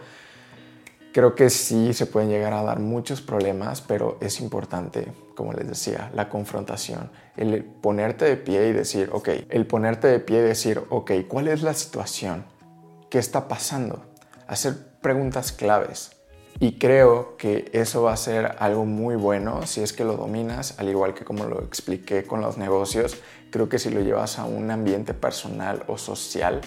Creo 1.15 1.37
que 1.37 1.49
sí 1.49 1.95
se 1.95 2.07
pueden 2.07 2.29
llegar 2.29 2.53
a 2.55 2.65
dar 2.65 2.81
muchos 2.81 3.21
problemas, 3.21 3.81
pero 3.81 4.19
es 4.21 4.41
importante, 4.41 5.13
como 5.35 5.53
les 5.53 5.67
decía, 5.67 6.11
la 6.15 6.29
confrontación, 6.29 7.11
el 7.37 7.65
ponerte 7.65 8.25
de 8.25 8.37
pie 8.37 8.69
y 8.69 8.73
decir, 8.73 9.11
ok, 9.13 9.29
el 9.49 9.67
ponerte 9.67 10.09
de 10.09 10.21
pie 10.21 10.39
y 10.39 10.43
decir, 10.43 10.83
ok, 10.91 11.13
¿cuál 11.29 11.49
es 11.49 11.63
la 11.63 11.75
situación? 11.75 12.45
¿Qué 13.11 13.19
está 13.19 13.49
pasando? 13.49 14.05
Hacer 14.47 14.75
preguntas 15.01 15.53
claves. 15.53 16.13
Y 16.61 16.79
creo 16.79 17.37
que 17.37 17.69
eso 17.73 18.03
va 18.03 18.13
a 18.13 18.17
ser 18.17 18.57
algo 18.59 18.85
muy 18.85 19.17
bueno 19.17 19.67
si 19.67 19.83
es 19.83 19.93
que 19.93 20.05
lo 20.05 20.17
dominas, 20.17 20.79
al 20.79 20.89
igual 20.89 21.13
que 21.15 21.25
como 21.25 21.45
lo 21.45 21.61
expliqué 21.63 22.25
con 22.25 22.41
los 22.41 22.59
negocios, 22.59 23.17
creo 23.51 23.69
que 23.69 23.79
si 23.79 23.91
lo 23.91 24.01
llevas 24.01 24.39
a 24.39 24.45
un 24.45 24.71
ambiente 24.71 25.15
personal 25.15 25.83
o 25.89 25.99
social, 25.99 26.61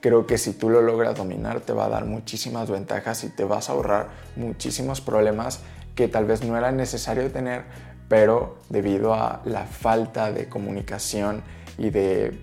creo 0.00 0.26
que 0.26 0.36
si 0.36 0.52
tú 0.52 0.68
lo 0.68 0.82
logras 0.82 1.16
dominar 1.16 1.60
te 1.60 1.72
va 1.72 1.86
a 1.86 1.88
dar 1.88 2.04
muchísimas 2.04 2.70
ventajas 2.70 3.24
y 3.24 3.30
te 3.30 3.44
vas 3.44 3.70
a 3.70 3.72
ahorrar 3.72 4.10
muchísimos 4.36 5.00
problemas 5.00 5.60
que 5.94 6.08
tal 6.08 6.24
vez 6.24 6.42
no 6.42 6.56
era 6.56 6.72
necesario 6.72 7.30
tener, 7.30 7.64
pero 8.12 8.58
debido 8.68 9.14
a 9.14 9.40
la 9.46 9.64
falta 9.64 10.32
de 10.32 10.46
comunicación 10.46 11.42
y 11.78 11.88
de 11.88 12.38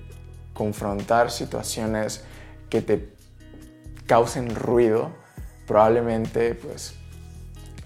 confrontar 0.51 1.29
situaciones 1.29 2.23
que 2.71 2.81
te 2.81 3.13
causen 4.07 4.55
ruido, 4.55 5.11
probablemente 5.67 6.55
pues 6.55 6.95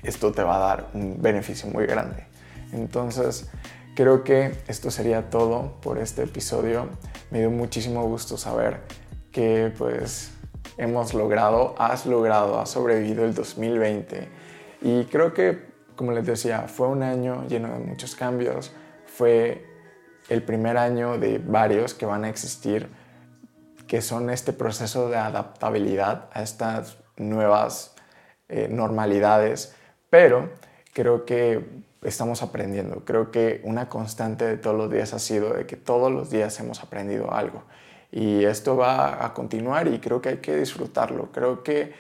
esto 0.01 0.31
te 0.31 0.43
va 0.43 0.55
a 0.55 0.59
dar 0.59 0.89
un 0.93 1.21
beneficio 1.21 1.69
muy 1.69 1.85
grande. 1.85 2.25
Entonces, 2.71 3.49
creo 3.97 4.23
que 4.23 4.63
esto 4.69 4.89
sería 4.89 5.29
todo 5.29 5.81
por 5.81 5.97
este 5.97 6.23
episodio. 6.23 6.87
Me 7.31 7.39
dio 7.39 7.51
muchísimo 7.51 8.01
gusto 8.07 8.37
saber 8.37 8.79
que 9.33 9.73
pues 9.77 10.31
hemos 10.77 11.13
logrado, 11.13 11.75
has 11.77 12.05
logrado, 12.05 12.61
has 12.61 12.69
sobrevivido 12.69 13.25
el 13.25 13.33
2020. 13.33 14.29
Y 14.83 15.03
creo 15.07 15.33
que, 15.33 15.72
como 15.95 16.11
les 16.11 16.25
decía, 16.25 16.67
fue 16.67 16.87
un 16.87 17.03
año 17.03 17.45
lleno 17.47 17.73
de 17.73 17.79
muchos 17.79 18.15
cambios, 18.15 18.71
fue 19.05 19.65
el 20.29 20.43
primer 20.43 20.77
año 20.77 21.17
de 21.17 21.37
varios 21.37 21.93
que 21.93 22.05
van 22.05 22.25
a 22.25 22.29
existir, 22.29 22.89
que 23.87 24.01
son 24.01 24.29
este 24.29 24.53
proceso 24.53 25.09
de 25.09 25.17
adaptabilidad 25.17 26.29
a 26.33 26.41
estas 26.41 26.97
nuevas 27.17 27.95
eh, 28.49 28.67
normalidades, 28.69 29.75
pero 30.09 30.49
creo 30.93 31.25
que 31.25 31.83
estamos 32.03 32.41
aprendiendo. 32.41 33.03
Creo 33.05 33.31
que 33.31 33.61
una 33.63 33.89
constante 33.89 34.45
de 34.45 34.57
todos 34.57 34.75
los 34.75 34.91
días 34.91 35.13
ha 35.13 35.19
sido 35.19 35.53
de 35.53 35.65
que 35.65 35.75
todos 35.75 36.11
los 36.11 36.29
días 36.29 36.59
hemos 36.59 36.81
aprendido 36.81 37.33
algo. 37.33 37.63
Y 38.11 38.43
esto 38.45 38.77
va 38.77 39.25
a 39.25 39.33
continuar 39.33 39.87
y 39.87 39.99
creo 39.99 40.21
que 40.21 40.29
hay 40.29 40.37
que 40.37 40.55
disfrutarlo. 40.55 41.31
Creo 41.31 41.63
que 41.63 41.93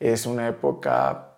es 0.00 0.26
una 0.26 0.48
época 0.48 1.29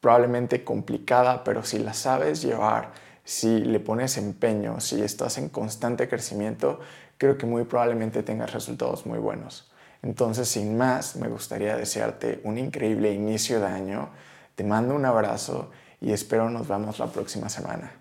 probablemente 0.00 0.64
complicada, 0.64 1.44
pero 1.44 1.62
si 1.62 1.78
la 1.78 1.94
sabes 1.94 2.42
llevar, 2.42 2.92
si 3.24 3.60
le 3.60 3.80
pones 3.80 4.16
empeño, 4.16 4.80
si 4.80 5.02
estás 5.02 5.38
en 5.38 5.48
constante 5.48 6.08
crecimiento, 6.08 6.80
creo 7.18 7.36
que 7.36 7.46
muy 7.46 7.64
probablemente 7.64 8.22
tengas 8.22 8.52
resultados 8.52 9.06
muy 9.06 9.18
buenos. 9.18 9.70
Entonces, 10.02 10.48
sin 10.48 10.76
más, 10.78 11.16
me 11.16 11.28
gustaría 11.28 11.76
desearte 11.76 12.40
un 12.44 12.58
increíble 12.58 13.12
inicio 13.12 13.60
de 13.60 13.66
año. 13.66 14.08
Te 14.54 14.64
mando 14.64 14.94
un 14.94 15.04
abrazo 15.04 15.70
y 16.00 16.12
espero 16.12 16.48
nos 16.48 16.66
vemos 16.66 16.98
la 16.98 17.06
próxima 17.06 17.48
semana. 17.48 17.92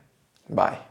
Bye. 0.47 0.88